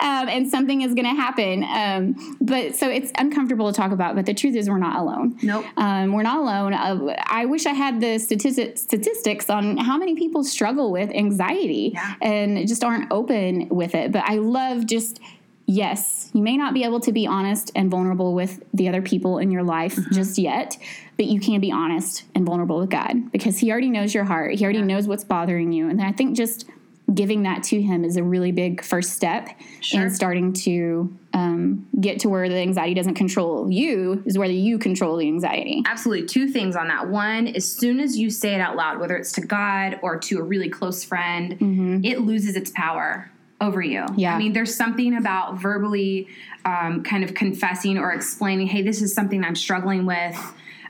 um, 0.00 0.28
and 0.28 0.50
something 0.50 0.82
is 0.82 0.94
going 0.94 1.06
to 1.06 1.14
happen. 1.14 1.64
Um, 1.64 2.36
but 2.40 2.74
so 2.76 2.88
it's 2.90 3.10
uncomfortable 3.16 3.72
to 3.72 3.76
talk 3.76 3.92
about. 3.92 4.14
But 4.16 4.26
the 4.26 4.34
truth 4.34 4.56
is, 4.56 4.68
we're 4.68 4.78
not 4.78 4.98
alone. 5.00 5.38
Nope. 5.42 5.64
Um, 5.76 6.12
we're 6.12 6.22
not 6.22 6.38
alone. 6.38 6.74
Uh, 6.74 7.14
I 7.26 7.46
wish 7.46 7.64
I 7.66 7.72
had 7.72 8.00
the 8.00 8.18
statistic, 8.18 8.76
statistics 8.78 9.48
on 9.48 9.76
how 9.78 9.96
many 9.96 10.14
people 10.16 10.44
struggle 10.50 10.90
with 10.90 11.10
anxiety 11.10 11.92
Yeah. 11.94 12.14
and 12.20 12.66
just 12.68 12.84
aren't 12.84 13.10
open 13.10 13.68
with 13.68 13.94
it. 13.94 14.12
But 14.12 14.24
I 14.26 14.36
love 14.36 14.86
just, 14.86 15.20
yes, 15.66 16.30
you 16.32 16.42
may 16.42 16.56
not 16.56 16.74
be 16.74 16.84
able 16.84 17.00
to 17.00 17.12
be 17.12 17.26
honest 17.26 17.70
and 17.74 17.90
vulnerable 17.90 18.34
with 18.34 18.62
the 18.74 18.88
other 18.88 19.02
people 19.02 19.38
in 19.38 19.50
your 19.50 19.62
life 19.62 19.96
mm-hmm. 19.96 20.14
just 20.14 20.38
yet, 20.38 20.76
but 21.16 21.26
you 21.26 21.40
can 21.40 21.60
be 21.60 21.72
honest 21.72 22.24
and 22.34 22.44
vulnerable 22.44 22.78
with 22.80 22.90
God 22.90 23.30
because 23.32 23.58
He 23.58 23.70
already 23.70 23.90
knows 23.90 24.14
your 24.14 24.24
heart. 24.24 24.54
He 24.54 24.64
already 24.64 24.82
knows 24.82 25.06
what's 25.06 25.24
bothering 25.24 25.72
you. 25.72 25.88
And 25.88 26.00
I 26.02 26.12
think 26.12 26.36
just 26.36 26.66
giving 27.14 27.42
that 27.42 27.62
to 27.64 27.80
him 27.80 28.04
is 28.04 28.16
a 28.16 28.22
really 28.22 28.52
big 28.52 28.82
first 28.84 29.12
step 29.12 29.48
Sure. 29.80 30.02
in 30.02 30.10
starting 30.10 30.52
to 30.52 31.16
um, 31.32 31.88
get 32.00 32.20
to 32.20 32.28
where 32.28 32.48
the 32.48 32.56
anxiety 32.56 32.94
doesn't 32.94 33.14
control 33.14 33.70
you, 33.70 34.22
is 34.26 34.36
where 34.36 34.48
you 34.48 34.78
control 34.78 35.16
the 35.16 35.26
anxiety. 35.26 35.82
Absolutely. 35.86 36.26
Two 36.26 36.48
things 36.48 36.76
on 36.76 36.88
that. 36.88 37.08
One, 37.08 37.48
as 37.48 37.64
soon 37.70 37.98
as 37.98 38.16
you 38.18 38.30
say 38.30 38.54
it 38.54 38.60
out 38.60 38.76
loud, 38.76 39.00
whether 39.00 39.16
it's 39.16 39.32
to 39.32 39.40
God 39.40 39.98
or 40.02 40.18
to 40.18 40.38
a 40.38 40.42
really 40.42 40.68
close 40.68 41.02
friend, 41.02 41.56
it 42.04 42.20
loses 42.20 42.56
its 42.56 42.70
power 42.74 43.30
over 43.60 43.82
you. 43.82 44.04
Yeah. 44.16 44.34
I 44.34 44.38
mean, 44.38 44.52
there's 44.52 44.74
something 44.74 45.16
about 45.16 45.58
verbally 45.58 46.28
um, 46.64 47.02
kind 47.02 47.24
of 47.24 47.34
confessing 47.34 47.98
or 47.98 48.12
explaining, 48.12 48.66
hey, 48.66 48.82
this 48.82 49.02
is 49.02 49.12
something 49.14 49.44
I'm 49.44 49.56
struggling 49.56 50.06
with. 50.06 50.36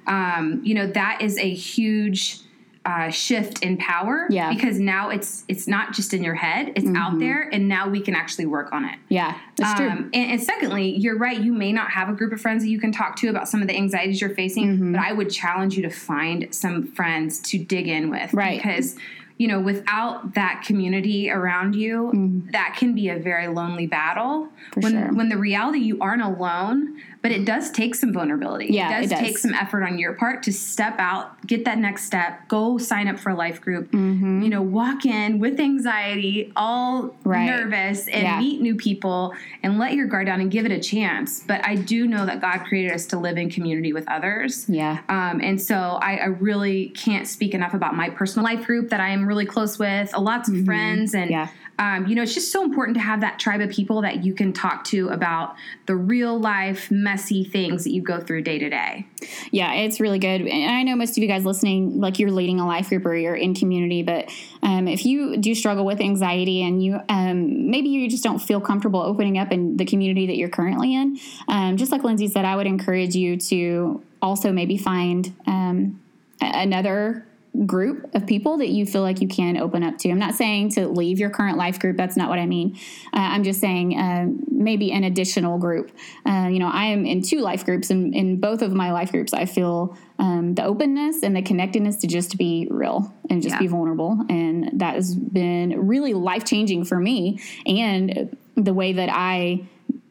Um, 0.06 0.60
you 0.64 0.74
know, 0.74 0.86
that 0.88 1.20
is 1.20 1.36
a 1.38 1.48
huge 1.52 2.38
uh, 2.86 3.10
shift 3.10 3.62
in 3.62 3.76
power 3.76 4.26
Yeah. 4.30 4.48
because 4.54 4.78
now 4.80 5.10
it's 5.10 5.44
it's 5.48 5.68
not 5.68 5.92
just 5.92 6.14
in 6.14 6.24
your 6.24 6.34
head 6.34 6.72
it's 6.76 6.88
out 6.96 7.18
there 7.18 7.42
and 7.52 7.68
now 7.68 7.88
we 7.90 8.00
can 8.00 8.14
actually 8.14 8.46
work 8.46 8.72
on 8.72 8.86
it 8.86 8.98
Yeah, 9.10 9.36
that's 9.58 9.74
true. 9.78 9.90
um, 9.90 10.10
and, 10.14 10.32
and 10.32 10.42
secondly, 10.42 10.96
you're 10.96 11.18
right. 11.18 11.38
You 11.38 11.52
may 11.52 11.72
not 11.72 11.90
have 11.90 12.08
a 12.08 12.14
group 12.14 12.32
of 12.32 12.40
friends 12.40 12.62
that 12.62 12.70
you 12.70 12.80
can 12.80 12.90
talk 12.90 13.16
to 13.16 13.28
about 13.28 13.48
some 13.48 13.60
of 13.60 13.68
the 13.68 13.76
anxieties 13.76 14.20
you're 14.22 14.30
facing, 14.34 14.66
Mm-hmm. 14.76 14.92
but 14.92 15.00
I 15.02 15.12
would 15.12 15.28
challenge 15.30 15.76
you 15.76 15.82
to 15.82 15.90
find 15.90 16.54
some 16.54 16.86
friends 16.86 17.38
to 17.50 17.58
dig 17.58 17.86
in 17.86 18.08
with. 18.08 18.32
Right. 18.32 18.62
Because, 18.62 18.96
you 19.40 19.48
know, 19.48 19.58
without 19.58 20.34
that 20.34 20.62
community 20.66 21.30
around 21.30 21.74
you, 21.74 22.42
that 22.52 22.74
can 22.78 22.94
be 22.94 23.08
a 23.08 23.16
very 23.18 23.48
lonely 23.48 23.86
battle. 23.86 24.46
For 24.74 24.80
when, 24.80 24.92
sure. 24.92 25.12
when 25.14 25.30
the 25.30 25.38
reality 25.38 25.78
you 25.78 25.98
aren't 25.98 26.20
alone, 26.20 27.00
but 27.22 27.30
it 27.32 27.46
does 27.46 27.70
take 27.70 27.94
some 27.94 28.12
vulnerability. 28.12 28.66
Yeah, 28.70 28.98
it 28.98 29.02
does, 29.02 29.06
it 29.06 29.14
does. 29.14 29.18
take 29.20 29.38
some 29.38 29.54
effort 29.54 29.82
on 29.82 29.98
your 29.98 30.12
part 30.12 30.42
to 30.42 30.52
step 30.52 30.96
out, 30.98 31.46
get 31.46 31.64
that 31.64 31.78
next 31.78 32.04
step, 32.04 32.48
go 32.48 32.76
sign 32.76 33.08
up 33.08 33.18
for 33.18 33.30
a 33.30 33.34
life 33.34 33.62
group, 33.62 33.90
Mm-hmm. 33.92 34.42
you 34.42 34.50
know, 34.50 34.60
walk 34.60 35.06
in 35.06 35.38
with 35.38 35.58
anxiety, 35.58 36.52
all 36.54 37.14
Right. 37.24 37.46
nervous, 37.46 38.08
and 38.08 38.22
Yeah. 38.22 38.38
meet 38.38 38.60
new 38.60 38.74
people 38.74 39.34
and 39.62 39.78
let 39.78 39.94
your 39.94 40.06
guard 40.06 40.26
down 40.26 40.40
and 40.42 40.50
give 40.50 40.66
it 40.66 40.72
a 40.72 40.80
chance. 40.80 41.42
But 41.46 41.66
I 41.66 41.76
do 41.76 42.06
know 42.06 42.26
that 42.26 42.42
God 42.42 42.58
created 42.64 42.92
us 42.92 43.06
to 43.06 43.18
live 43.18 43.38
in 43.38 43.48
community 43.50 43.94
with 43.94 44.06
others. 44.08 44.66
yeah. 44.68 44.98
Um, 45.08 45.40
and 45.42 45.60
so 45.60 45.98
I, 46.02 46.16
I 46.16 46.26
really 46.26 46.90
can't 46.90 47.26
speak 47.26 47.54
enough 47.54 47.72
about 47.72 47.94
my 47.96 48.10
personal 48.10 48.44
life 48.44 48.66
group 48.66 48.90
that 48.90 49.00
I 49.00 49.08
am 49.10 49.26
really 49.30 49.46
close 49.46 49.78
with, 49.78 50.12
uh, 50.14 50.20
lots 50.20 50.48
of 50.50 50.64
friends. 50.66 51.14
And, 51.14 51.30
Mm-hmm. 51.30 51.32
Yeah. 51.32 51.48
um, 51.96 52.06
you 52.08 52.14
know, 52.16 52.22
it's 52.22 52.34
just 52.34 52.50
so 52.52 52.64
important 52.64 52.96
to 52.96 53.00
have 53.00 53.20
that 53.20 53.38
tribe 53.38 53.60
of 53.60 53.70
people 53.70 54.02
that 54.02 54.24
you 54.24 54.34
can 54.34 54.52
talk 54.52 54.84
to 54.86 55.08
about 55.08 55.54
the 55.86 55.94
real 55.94 56.38
life, 56.38 56.90
messy 56.90 57.44
things 57.44 57.84
that 57.84 57.92
you 57.92 58.02
go 58.02 58.20
through 58.20 58.42
day 58.42 58.58
to 58.58 58.68
day. 58.68 59.06
Yeah, 59.50 59.72
it's 59.74 60.00
really 60.00 60.18
good. 60.18 60.40
And 60.42 60.70
I 60.72 60.82
know 60.82 60.96
most 60.96 61.12
of 61.16 61.18
you 61.18 61.28
guys 61.28 61.44
listening, 61.44 62.00
like 62.00 62.18
you're 62.18 62.30
leading 62.30 62.58
a 62.60 62.66
life 62.66 62.88
group 62.88 63.06
or 63.06 63.14
you're 63.14 63.34
in 63.36 63.54
community, 63.54 64.02
but 64.02 64.30
um, 64.62 64.88
if 64.88 65.06
you 65.06 65.36
do 65.36 65.54
struggle 65.54 65.84
with 65.86 66.00
anxiety 66.00 66.62
and 66.62 66.82
you 66.84 67.00
um, 67.08 67.70
maybe 67.70 67.88
you 67.88 68.10
just 68.10 68.24
don't 68.24 68.40
feel 68.40 68.60
comfortable 68.60 69.00
opening 69.00 69.38
up 69.38 69.52
in 69.52 69.76
the 69.76 69.84
community 69.84 70.26
that 70.26 70.36
you're 70.36 70.48
currently 70.50 70.94
in, 70.94 71.18
um, 71.48 71.76
just 71.76 71.92
like 71.92 72.02
Lindsay 72.02 72.28
said, 72.28 72.44
I 72.44 72.56
would 72.56 72.66
encourage 72.66 73.14
you 73.14 73.36
to 73.36 74.02
also 74.20 74.52
maybe 74.52 74.76
find 74.76 75.32
um, 75.46 76.00
another 76.40 77.26
group 77.66 78.14
of 78.14 78.26
people 78.26 78.58
that 78.58 78.68
you 78.68 78.86
feel 78.86 79.02
like 79.02 79.20
you 79.20 79.28
can 79.28 79.56
open 79.56 79.82
up 79.82 79.98
to. 79.98 80.10
I'm 80.10 80.18
not 80.18 80.34
saying 80.34 80.70
to 80.72 80.86
leave 80.88 81.18
your 81.18 81.30
current 81.30 81.58
life 81.58 81.80
group. 81.80 81.96
That's 81.96 82.16
not 82.16 82.28
what 82.28 82.38
I 82.38 82.46
mean. 82.46 82.76
Uh, 83.12 83.18
I'm 83.18 83.42
just 83.42 83.60
saying 83.60 83.98
uh, 83.98 84.26
maybe 84.50 84.92
an 84.92 85.04
additional 85.04 85.58
group. 85.58 85.90
Uh, 86.24 86.48
you 86.50 86.58
know, 86.58 86.68
I 86.68 86.86
am 86.86 87.04
in 87.04 87.22
two 87.22 87.40
life 87.40 87.64
groups, 87.64 87.90
and 87.90 88.14
in 88.14 88.38
both 88.40 88.62
of 88.62 88.72
my 88.72 88.92
life 88.92 89.10
groups, 89.10 89.34
I 89.34 89.46
feel 89.46 89.96
um, 90.18 90.54
the 90.54 90.64
openness 90.64 91.22
and 91.22 91.34
the 91.34 91.42
connectedness 91.42 91.96
to 91.98 92.06
just 92.06 92.38
be 92.38 92.68
real 92.70 93.12
and 93.28 93.42
just 93.42 93.54
Yeah. 93.54 93.60
be 93.60 93.66
vulnerable. 93.66 94.24
And 94.28 94.70
that 94.74 94.94
has 94.94 95.14
been 95.14 95.88
really 95.88 96.14
life 96.14 96.44
changing 96.44 96.84
for 96.84 96.98
me 97.00 97.40
and 97.66 98.36
the 98.56 98.74
way 98.74 98.92
that 98.92 99.08
I, 99.10 99.64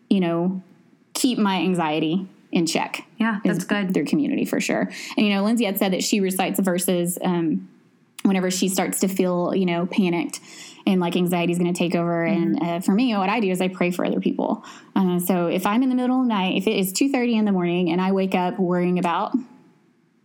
you 0.09 0.19
know, 0.19 0.61
keep 1.13 1.37
my 1.37 1.57
anxiety 1.57 2.27
in 2.51 2.65
check 2.65 3.05
Yeah, 3.17 3.39
that's 3.43 3.63
good. 3.63 3.93
Through 3.93 4.05
community 4.05 4.45
for 4.45 4.59
sure. 4.59 4.89
And 5.17 5.25
you 5.25 5.33
know, 5.33 5.43
Lindsay 5.43 5.65
had 5.65 5.77
said 5.77 5.93
that 5.93 6.03
she 6.03 6.19
recites 6.19 6.59
verses 6.59 7.17
um, 7.23 7.69
whenever 8.23 8.49
she 8.51 8.69
starts 8.69 8.99
to 9.01 9.07
feel, 9.07 9.53
you 9.55 9.65
know, 9.65 9.85
panicked 9.85 10.39
and 10.85 10.99
like 10.99 11.15
anxiety 11.15 11.51
is 11.51 11.59
going 11.59 11.71
to 11.71 11.77
take 11.77 11.95
over. 11.95 12.23
And 12.23 12.61
uh, 12.61 12.79
for 12.79 12.91
me, 12.93 13.15
what 13.15 13.29
I 13.29 13.39
do 13.39 13.49
is 13.49 13.61
I 13.61 13.67
pray 13.67 13.91
for 13.91 14.05
other 14.05 14.19
people. 14.19 14.63
Uh, 14.95 15.19
so 15.19 15.47
if 15.47 15.65
I'm 15.65 15.83
in 15.83 15.89
the 15.89 15.95
middle 15.95 16.21
of 16.21 16.23
the 16.23 16.29
night, 16.29 16.57
if 16.57 16.67
it 16.67 16.75
is 16.75 16.91
two 16.91 17.09
thirty 17.09 17.35
in 17.35 17.45
the 17.45 17.51
morning, 17.51 17.91
and 17.91 18.01
I 18.01 18.11
wake 18.11 18.35
up 18.35 18.59
worrying 18.59 18.97
about 18.99 19.33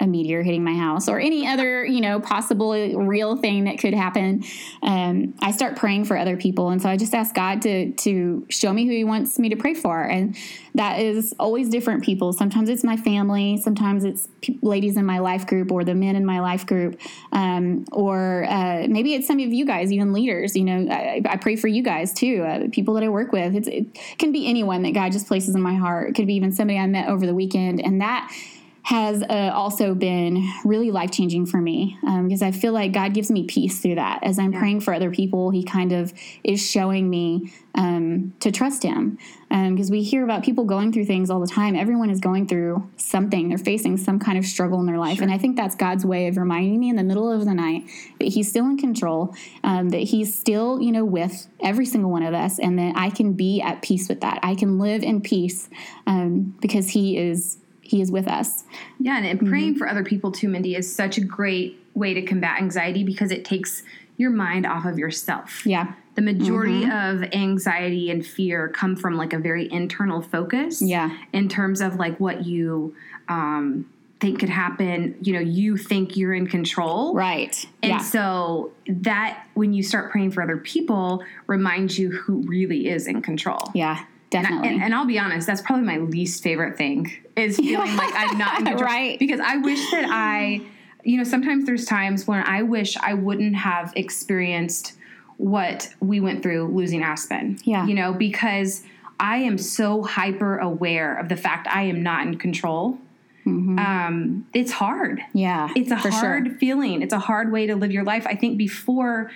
a 0.00 0.06
meteor 0.06 0.42
hitting 0.42 0.64
my 0.64 0.74
house 0.74 1.08
or 1.08 1.20
any 1.20 1.46
other 1.46 1.84
you 1.84 2.00
know 2.00 2.20
possible 2.20 2.72
real 2.96 3.36
thing 3.36 3.64
that 3.64 3.78
could 3.78 3.94
happen. 3.94 4.42
Um, 4.82 5.34
i 5.40 5.52
start 5.52 5.76
praying 5.76 6.04
for 6.04 6.16
other 6.16 6.36
people. 6.36 6.70
And 6.70 6.82
so 6.82 6.88
i 6.88 6.96
just 6.96 7.14
ask 7.14 7.34
god 7.34 7.62
to 7.62 7.92
to 7.92 8.46
show 8.50 8.72
me 8.72 8.86
who 8.86 8.92
he 8.92 9.04
wants 9.04 9.38
me 9.38 9.48
to 9.50 9.56
pray 9.56 9.74
for. 9.74 10.02
And 10.02 10.36
that 10.74 10.98
is 10.98 11.34
always 11.38 11.68
different 11.68 12.02
people. 12.02 12.32
Sometimes 12.32 12.68
it's 12.68 12.82
my 12.82 12.96
family. 12.96 13.56
Sometimes 13.56 14.04
it's 14.04 14.28
ladies 14.62 14.96
in 14.96 15.06
my 15.06 15.20
life 15.20 15.46
group 15.46 15.70
or 15.70 15.84
the 15.84 15.94
men 15.94 16.16
in 16.16 16.26
my 16.26 16.40
life 16.40 16.66
group. 16.66 17.00
Um, 17.30 17.84
or 17.92 18.46
uh, 18.48 18.86
maybe 18.88 19.14
it's 19.14 19.28
some 19.28 19.38
of 19.38 19.52
you 19.52 19.64
guys 19.64 19.92
even 19.92 20.12
leaders 20.12 20.56
you 20.56 20.64
know 20.64 20.92
i, 20.92 21.22
I 21.24 21.36
pray 21.36 21.56
for 21.56 21.68
you 21.68 21.82
guys 21.82 22.12
too 22.12 22.44
uh, 22.46 22.68
people 22.72 22.94
that 22.94 23.04
i 23.04 23.08
work 23.08 23.32
with. 23.32 23.54
It's, 23.54 23.68
it 23.68 23.86
can 24.18 24.32
be 24.32 24.48
anyone 24.48 24.82
that 24.82 24.92
god 24.92 25.12
just 25.12 25.28
places 25.28 25.54
in 25.54 25.62
my 25.62 25.74
heart. 25.74 26.10
It 26.10 26.14
could 26.14 26.26
be 26.26 26.34
even 26.34 26.50
somebody 26.50 26.78
i 26.80 26.86
met 26.86 27.08
over 27.08 27.26
the 27.26 27.34
weekend. 27.34 27.80
And 27.80 28.00
that 28.00 28.30
has 28.84 29.22
uh, 29.22 29.50
also 29.54 29.94
been 29.94 30.46
really 30.62 30.90
life 30.90 31.10
changing 31.10 31.46
for 31.46 31.58
me 31.58 31.98
because 32.22 32.42
I 32.42 32.50
feel 32.50 32.74
like 32.74 32.92
God 32.92 33.14
gives 33.14 33.30
me 33.30 33.44
peace 33.44 33.80
through 33.80 33.94
that. 33.94 34.20
As 34.22 34.38
I'm 34.38 34.52
praying 34.52 34.80
for 34.80 34.92
other 34.92 35.10
people, 35.10 35.50
He 35.50 35.64
kind 35.64 35.90
of 35.92 36.12
is 36.44 36.70
showing 36.70 37.08
me 37.08 37.50
um, 37.74 38.34
to 38.40 38.52
trust 38.52 38.82
Him. 38.82 39.18
Because 39.48 39.90
we 39.90 40.02
hear 40.02 40.22
about 40.22 40.44
people 40.44 40.64
going 40.64 40.92
through 40.92 41.06
things 41.06 41.30
all 41.30 41.40
the 41.40 41.46
time. 41.46 41.76
Everyone 41.76 42.10
is 42.10 42.20
going 42.20 42.46
through 42.46 42.90
something, 42.96 43.48
they're 43.48 43.56
facing 43.56 43.96
some 43.96 44.18
kind 44.18 44.36
of 44.36 44.44
struggle 44.44 44.80
in 44.80 44.86
their 44.86 44.98
life. 44.98 45.20
And 45.20 45.32
I 45.32 45.38
think 45.38 45.56
that's 45.56 45.74
God's 45.76 46.04
way 46.04 46.26
of 46.26 46.36
reminding 46.36 46.78
me 46.78 46.90
in 46.90 46.96
the 46.96 47.04
middle 47.04 47.32
of 47.32 47.46
the 47.46 47.54
night 47.54 47.84
that 48.18 48.28
He's 48.28 48.50
still 48.50 48.66
in 48.66 48.76
control, 48.76 49.34
um, 49.62 49.88
that 49.90 50.02
He's 50.02 50.38
still, 50.38 50.78
you 50.82 50.92
know, 50.92 51.06
with 51.06 51.46
every 51.62 51.86
single 51.86 52.10
one 52.10 52.22
of 52.22 52.34
us, 52.34 52.58
and 52.58 52.78
that 52.78 52.94
I 52.96 53.08
can 53.08 53.32
be 53.32 53.62
at 53.62 53.80
peace 53.80 54.10
with 54.10 54.20
that. 54.20 54.40
I 54.42 54.54
can 54.54 54.78
live 54.78 55.02
in 55.02 55.22
peace 55.22 55.70
um, 56.06 56.54
because 56.60 56.90
He 56.90 57.16
is. 57.16 57.56
He 57.84 58.00
is 58.00 58.10
with 58.10 58.26
us. 58.26 58.64
Yeah, 58.98 59.16
and, 59.18 59.26
and 59.26 59.38
Mm-hmm. 59.38 59.48
praying 59.50 59.74
for 59.76 59.86
other 59.88 60.02
people 60.04 60.32
too, 60.32 60.48
Mindy, 60.48 60.74
is 60.74 60.92
such 60.92 61.18
a 61.18 61.20
great 61.20 61.78
way 61.94 62.14
to 62.14 62.22
combat 62.22 62.60
anxiety 62.60 63.04
because 63.04 63.30
it 63.30 63.44
takes 63.44 63.82
your 64.16 64.30
mind 64.30 64.64
off 64.66 64.84
of 64.84 64.98
yourself. 64.98 65.64
Yeah. 65.66 65.92
The 66.14 66.22
majority 66.22 66.84
of 66.84 67.22
anxiety 67.34 68.10
and 68.10 68.24
fear 68.24 68.68
come 68.68 68.94
from 68.96 69.16
like 69.16 69.32
a 69.32 69.38
very 69.38 69.70
internal 69.72 70.22
focus. 70.22 70.80
Yeah. 70.80 71.10
In 71.32 71.48
terms 71.48 71.80
of 71.80 71.96
like 71.96 72.18
what 72.20 72.46
you 72.46 72.94
um, 73.28 73.90
think 74.20 74.38
could 74.38 74.48
happen, 74.48 75.16
you 75.20 75.32
know, 75.32 75.40
you 75.40 75.76
think 75.76 76.16
you're 76.16 76.32
in 76.32 76.46
control. 76.46 77.12
Right. 77.14 77.66
And 77.82 77.90
yeah. 77.94 77.98
so 77.98 78.72
that 78.86 79.44
when 79.54 79.72
you 79.72 79.82
start 79.82 80.12
praying 80.12 80.30
for 80.30 80.42
other 80.42 80.56
people 80.56 81.24
reminds 81.48 81.98
you 81.98 82.12
who 82.12 82.42
really 82.46 82.88
is 82.88 83.08
in 83.08 83.20
control. 83.20 83.70
yeah. 83.74 84.04
Definitely. 84.42 84.68
And, 84.68 84.82
and 84.82 84.94
I'll 84.94 85.06
be 85.06 85.18
honest, 85.18 85.46
that's 85.46 85.62
probably 85.62 85.84
my 85.84 85.98
least 85.98 86.42
favorite 86.42 86.76
thing 86.76 87.12
is 87.36 87.56
feeling 87.68 87.96
like 87.96 88.12
I'm 88.14 88.36
not 88.38 88.58
in 88.60 88.66
control. 88.66 88.84
Right. 88.84 89.18
Because 89.18 89.40
I 89.40 89.56
wish 89.56 89.78
that 89.92 90.06
I, 90.10 90.60
you 91.04 91.16
know, 91.18 91.24
sometimes 91.24 91.66
there's 91.66 91.84
times 91.86 92.26
when 92.26 92.42
I 92.46 92.62
wish 92.62 92.96
I 92.96 93.14
wouldn't 93.14 93.54
have 93.56 93.92
experienced 93.96 94.94
what 95.36 95.88
we 96.00 96.20
went 96.20 96.42
through 96.42 96.68
losing 96.68 97.02
Aspen. 97.02 97.58
Yeah. 97.64 97.86
You 97.86 97.94
know, 97.94 98.12
because 98.12 98.82
I 99.20 99.38
am 99.38 99.58
so 99.58 100.02
hyper 100.02 100.58
aware 100.58 101.16
of 101.18 101.28
the 101.28 101.36
fact 101.36 101.66
I 101.68 101.82
am 101.82 102.02
not 102.02 102.26
in 102.26 102.36
control. 102.38 102.98
Um, 103.46 104.46
it's 104.54 104.72
hard. 104.72 105.20
yeah. 105.34 105.68
It's 105.76 105.90
a 105.90 105.96
hard 105.96 106.46
Sure. 106.46 106.54
feeling. 106.56 107.02
It's 107.02 107.12
a 107.12 107.18
hard 107.18 107.52
way 107.52 107.66
to 107.66 107.76
live 107.76 107.92
your 107.92 108.02
life. 108.04 108.26
I 108.26 108.34
think 108.36 108.56
before 108.56 109.30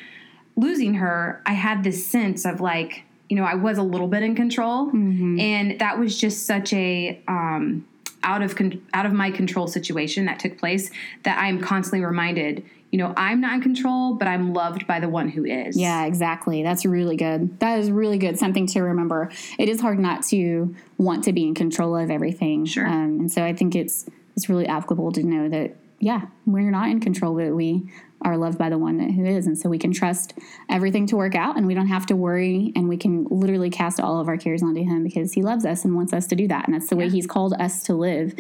losing 0.56 0.94
her, 0.94 1.42
I 1.44 1.52
had 1.52 1.84
this 1.84 2.06
sense 2.06 2.46
of 2.46 2.60
like, 2.60 3.04
you 3.28 3.36
know, 3.36 3.44
I 3.44 3.54
was 3.54 3.78
a 3.78 3.82
little 3.82 4.08
bit 4.08 4.22
in 4.22 4.34
control, 4.34 4.86
Mm-hmm. 4.86 5.38
and 5.40 5.78
that 5.80 5.98
was 5.98 6.18
just 6.18 6.46
such 6.46 6.72
a 6.72 7.20
um, 7.28 7.86
out 8.22 8.42
of 8.42 8.56
con- 8.56 8.82
out 8.94 9.06
of 9.06 9.12
my 9.12 9.30
control 9.30 9.66
situation 9.66 10.24
that 10.26 10.38
took 10.38 10.58
place 10.58 10.90
that 11.24 11.38
I'm 11.38 11.60
constantly 11.60 12.04
reminded. 12.04 12.64
You 12.90 12.98
know, 12.98 13.12
I'm 13.18 13.42
not 13.42 13.52
in 13.52 13.60
control, 13.60 14.14
but 14.14 14.26
I'm 14.28 14.54
loved 14.54 14.86
by 14.86 14.98
the 14.98 15.10
one 15.10 15.28
who 15.28 15.44
is. 15.44 15.76
Yeah, 15.76 16.06
exactly. 16.06 16.62
That's 16.62 16.86
really 16.86 17.16
good. 17.16 17.60
That 17.60 17.78
is 17.80 17.90
really 17.90 18.16
good. 18.16 18.38
Something 18.38 18.66
to 18.68 18.80
remember. 18.80 19.30
It 19.58 19.68
is 19.68 19.78
hard 19.82 19.98
not 19.98 20.22
to 20.28 20.74
want 20.96 21.22
to 21.24 21.34
be 21.34 21.44
in 21.46 21.54
control 21.54 21.94
of 21.94 22.10
everything. 22.10 22.64
Sure. 22.64 22.86
Um, 22.86 23.20
and 23.20 23.32
so 23.32 23.44
I 23.44 23.52
think 23.52 23.74
it's 23.76 24.06
it's 24.36 24.48
really 24.48 24.66
applicable 24.66 25.12
to 25.12 25.22
know 25.22 25.50
that 25.50 25.76
yeah, 26.00 26.28
we're 26.46 26.70
not 26.70 26.88
in 26.88 27.00
control, 27.00 27.34
but 27.34 27.54
we 27.54 27.82
are 28.22 28.36
loved 28.36 28.58
by 28.58 28.68
the 28.68 28.78
one 28.78 28.98
who 28.98 29.24
is. 29.24 29.46
And 29.46 29.56
so 29.56 29.68
we 29.68 29.78
can 29.78 29.92
trust 29.92 30.34
everything 30.68 31.06
to 31.08 31.16
work 31.16 31.34
out 31.34 31.56
and 31.56 31.66
we 31.66 31.74
don't 31.74 31.86
have 31.86 32.06
to 32.06 32.16
worry 32.16 32.72
and 32.74 32.88
we 32.88 32.96
can 32.96 33.24
literally 33.30 33.70
cast 33.70 34.00
all 34.00 34.20
of 34.20 34.28
our 34.28 34.36
cares 34.36 34.62
onto 34.62 34.82
him 34.82 35.04
because 35.04 35.32
he 35.32 35.42
loves 35.42 35.64
us 35.64 35.84
and 35.84 35.94
wants 35.94 36.12
us 36.12 36.26
to 36.28 36.34
do 36.34 36.48
that. 36.48 36.66
And 36.66 36.74
that's 36.74 36.88
the 36.88 36.96
way 36.96 37.08
he's 37.08 37.26
called 37.26 37.54
us 37.54 37.82
to 37.84 37.94
live. 37.94 38.34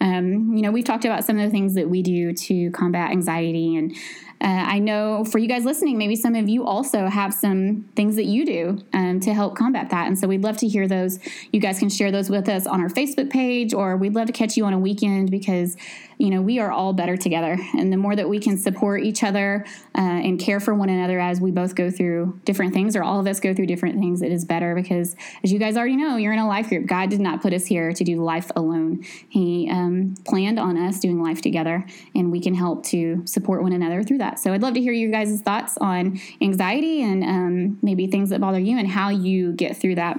Um, 0.00 0.54
you 0.54 0.62
know, 0.62 0.70
we've 0.70 0.84
talked 0.84 1.04
about 1.04 1.24
some 1.24 1.38
of 1.38 1.44
the 1.44 1.50
things 1.50 1.74
that 1.74 1.88
we 1.88 2.02
do 2.02 2.32
to 2.32 2.70
combat 2.72 3.10
anxiety 3.10 3.76
and 3.76 3.96
uh, 4.42 4.64
I 4.66 4.80
know 4.80 5.24
for 5.24 5.38
you 5.38 5.46
guys 5.46 5.64
listening, 5.64 5.96
maybe 5.98 6.16
some 6.16 6.34
of 6.34 6.48
you 6.48 6.66
also 6.66 7.06
have 7.06 7.32
some 7.32 7.88
things 7.94 8.16
that 8.16 8.24
you 8.24 8.44
do 8.44 8.78
um, 8.92 9.20
to 9.20 9.32
help 9.32 9.54
combat 9.54 9.90
that. 9.90 10.08
And 10.08 10.18
so 10.18 10.26
we'd 10.26 10.42
love 10.42 10.56
to 10.58 10.68
hear 10.68 10.88
those. 10.88 11.20
You 11.52 11.60
guys 11.60 11.78
can 11.78 11.88
share 11.88 12.10
those 12.10 12.28
with 12.28 12.48
us 12.48 12.66
on 12.66 12.80
our 12.80 12.88
Facebook 12.88 13.30
page, 13.30 13.72
or 13.72 13.96
we'd 13.96 14.14
love 14.14 14.26
to 14.26 14.32
catch 14.32 14.56
you 14.56 14.64
on 14.64 14.72
a 14.72 14.80
weekend 14.80 15.30
because 15.30 15.76
you 16.22 16.30
know, 16.30 16.40
we 16.40 16.60
are 16.60 16.70
all 16.70 16.92
better 16.92 17.16
together. 17.16 17.58
And 17.76 17.92
the 17.92 17.96
more 17.96 18.14
that 18.14 18.28
we 18.28 18.38
can 18.38 18.56
support 18.56 19.02
each 19.02 19.21
other 19.22 19.64
uh, 19.96 20.00
and 20.00 20.38
care 20.38 20.60
for 20.60 20.74
one 20.74 20.88
another 20.88 21.20
as 21.20 21.40
we 21.40 21.50
both 21.50 21.74
go 21.74 21.90
through 21.90 22.40
different 22.44 22.72
things, 22.72 22.96
or 22.96 23.02
all 23.02 23.20
of 23.20 23.26
us 23.26 23.40
go 23.40 23.54
through 23.54 23.66
different 23.66 23.98
things, 23.98 24.22
it 24.22 24.32
is 24.32 24.44
better 24.44 24.74
because, 24.74 25.16
as 25.42 25.52
you 25.52 25.58
guys 25.58 25.76
already 25.76 25.96
know, 25.96 26.16
you're 26.16 26.32
in 26.32 26.38
a 26.38 26.46
life 26.46 26.68
group. 26.68 26.86
God 26.86 27.10
did 27.10 27.20
not 27.20 27.42
put 27.42 27.52
us 27.52 27.66
here 27.66 27.92
to 27.92 28.04
do 28.04 28.22
life 28.22 28.50
alone. 28.56 29.02
He 29.28 29.68
um, 29.70 30.14
planned 30.26 30.58
on 30.58 30.76
us 30.76 31.00
doing 31.00 31.22
life 31.22 31.40
together, 31.40 31.84
and 32.14 32.30
we 32.30 32.40
can 32.40 32.54
help 32.54 32.84
to 32.86 33.22
support 33.26 33.62
one 33.62 33.72
another 33.72 34.02
through 34.02 34.18
that. 34.18 34.38
So 34.38 34.52
I'd 34.52 34.62
love 34.62 34.74
to 34.74 34.80
hear 34.80 34.92
your 34.92 35.10
guys' 35.10 35.40
thoughts 35.40 35.76
on 35.78 36.20
anxiety 36.40 37.02
and 37.02 37.24
um, 37.24 37.78
maybe 37.82 38.06
things 38.06 38.30
that 38.30 38.40
bother 38.40 38.58
you 38.58 38.78
and 38.78 38.88
how 38.88 39.10
you 39.10 39.52
get 39.52 39.76
through 39.76 39.96
that 39.96 40.18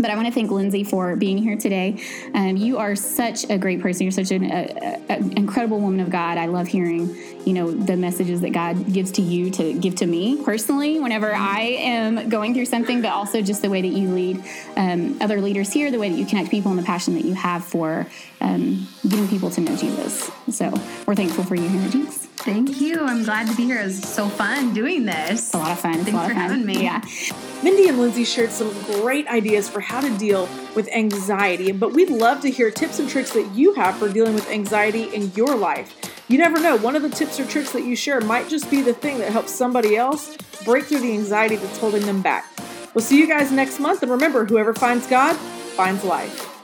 but 0.00 0.10
I 0.10 0.16
want 0.16 0.26
to 0.26 0.32
thank 0.32 0.50
Lindsay 0.50 0.84
for 0.84 1.16
being 1.16 1.38
here 1.38 1.56
today. 1.56 2.02
Um, 2.34 2.56
you 2.56 2.78
are 2.78 2.96
such 2.96 3.48
a 3.50 3.58
great 3.58 3.80
person. 3.80 4.04
You're 4.04 4.12
such 4.12 4.30
an 4.30 4.44
a, 4.44 5.00
a, 5.08 5.16
incredible 5.36 5.80
woman 5.80 6.00
of 6.00 6.10
God. 6.10 6.38
I 6.38 6.46
love 6.46 6.66
hearing, 6.66 7.14
you 7.44 7.52
know, 7.52 7.70
the 7.70 7.96
messages 7.96 8.40
that 8.40 8.50
God 8.50 8.92
gives 8.92 9.12
to 9.12 9.22
you 9.22 9.50
to 9.50 9.74
give 9.74 9.96
to 9.96 10.06
me 10.06 10.42
personally 10.42 10.98
whenever 10.98 11.34
I 11.34 11.60
am 11.60 12.28
going 12.28 12.54
through 12.54 12.66
something, 12.66 13.02
but 13.02 13.12
also 13.12 13.42
just 13.42 13.62
the 13.62 13.70
way 13.70 13.82
that 13.82 13.88
you 13.88 14.10
lead 14.10 14.42
um, 14.76 15.18
other 15.20 15.40
leaders 15.40 15.72
here, 15.72 15.90
the 15.90 15.98
way 15.98 16.08
that 16.08 16.18
you 16.18 16.26
connect 16.26 16.50
people, 16.50 16.70
and 16.70 16.80
the 16.80 16.84
passion 16.84 17.14
that 17.14 17.24
you 17.24 17.34
have 17.34 17.64
for 17.64 18.06
um, 18.40 18.86
getting 19.02 19.28
people 19.28 19.50
to 19.50 19.60
know 19.60 19.76
Jesus. 19.76 20.30
So 20.50 20.72
we're 21.06 21.14
thankful 21.14 21.44
for 21.44 21.54
you 21.54 21.68
here, 21.68 21.88
Jesus. 21.90 22.29
Thank 22.42 22.80
you. 22.80 23.00
I'm 23.00 23.22
glad 23.22 23.48
to 23.48 23.56
be 23.56 23.64
here. 23.64 23.78
It's 23.80 24.08
so 24.08 24.28
fun 24.28 24.72
doing 24.72 25.04
this. 25.04 25.30
It's 25.30 25.54
a 25.54 25.58
lot 25.58 25.72
of 25.72 25.80
fun. 25.80 25.92
Thanks 26.04 26.10
for 26.10 26.16
fun. 26.16 26.30
having 26.30 26.64
me. 26.64 26.82
Yeah. 26.82 27.04
Mindy 27.62 27.88
and 27.88 27.98
Lindsay 27.98 28.24
shared 28.24 28.50
some 28.50 28.72
great 28.84 29.28
ideas 29.28 29.68
for 29.68 29.80
how 29.80 30.00
to 30.00 30.16
deal 30.16 30.48
with 30.74 30.88
anxiety, 30.88 31.72
but 31.72 31.92
we'd 31.92 32.08
love 32.08 32.40
to 32.40 32.50
hear 32.50 32.70
tips 32.70 32.98
and 32.98 33.08
tricks 33.08 33.32
that 33.34 33.54
you 33.54 33.74
have 33.74 33.96
for 33.98 34.08
dealing 34.08 34.34
with 34.34 34.50
anxiety 34.50 35.14
in 35.14 35.30
your 35.32 35.54
life. 35.54 35.94
You 36.28 36.38
never 36.38 36.58
know, 36.58 36.76
one 36.78 36.96
of 36.96 37.02
the 37.02 37.10
tips 37.10 37.38
or 37.38 37.44
tricks 37.44 37.72
that 37.72 37.84
you 37.84 37.94
share 37.94 38.22
might 38.22 38.48
just 38.48 38.70
be 38.70 38.80
the 38.80 38.94
thing 38.94 39.18
that 39.18 39.30
helps 39.30 39.52
somebody 39.54 39.96
else 39.96 40.36
break 40.64 40.84
through 40.84 41.00
the 41.00 41.12
anxiety 41.12 41.56
that's 41.56 41.76
holding 41.76 42.06
them 42.06 42.22
back. 42.22 42.46
We'll 42.94 43.04
see 43.04 43.18
you 43.18 43.28
guys 43.28 43.52
next 43.52 43.78
month, 43.80 44.02
and 44.02 44.10
remember, 44.10 44.46
whoever 44.46 44.72
finds 44.72 45.06
God 45.06 45.36
finds 45.36 46.04
life. 46.04 46.59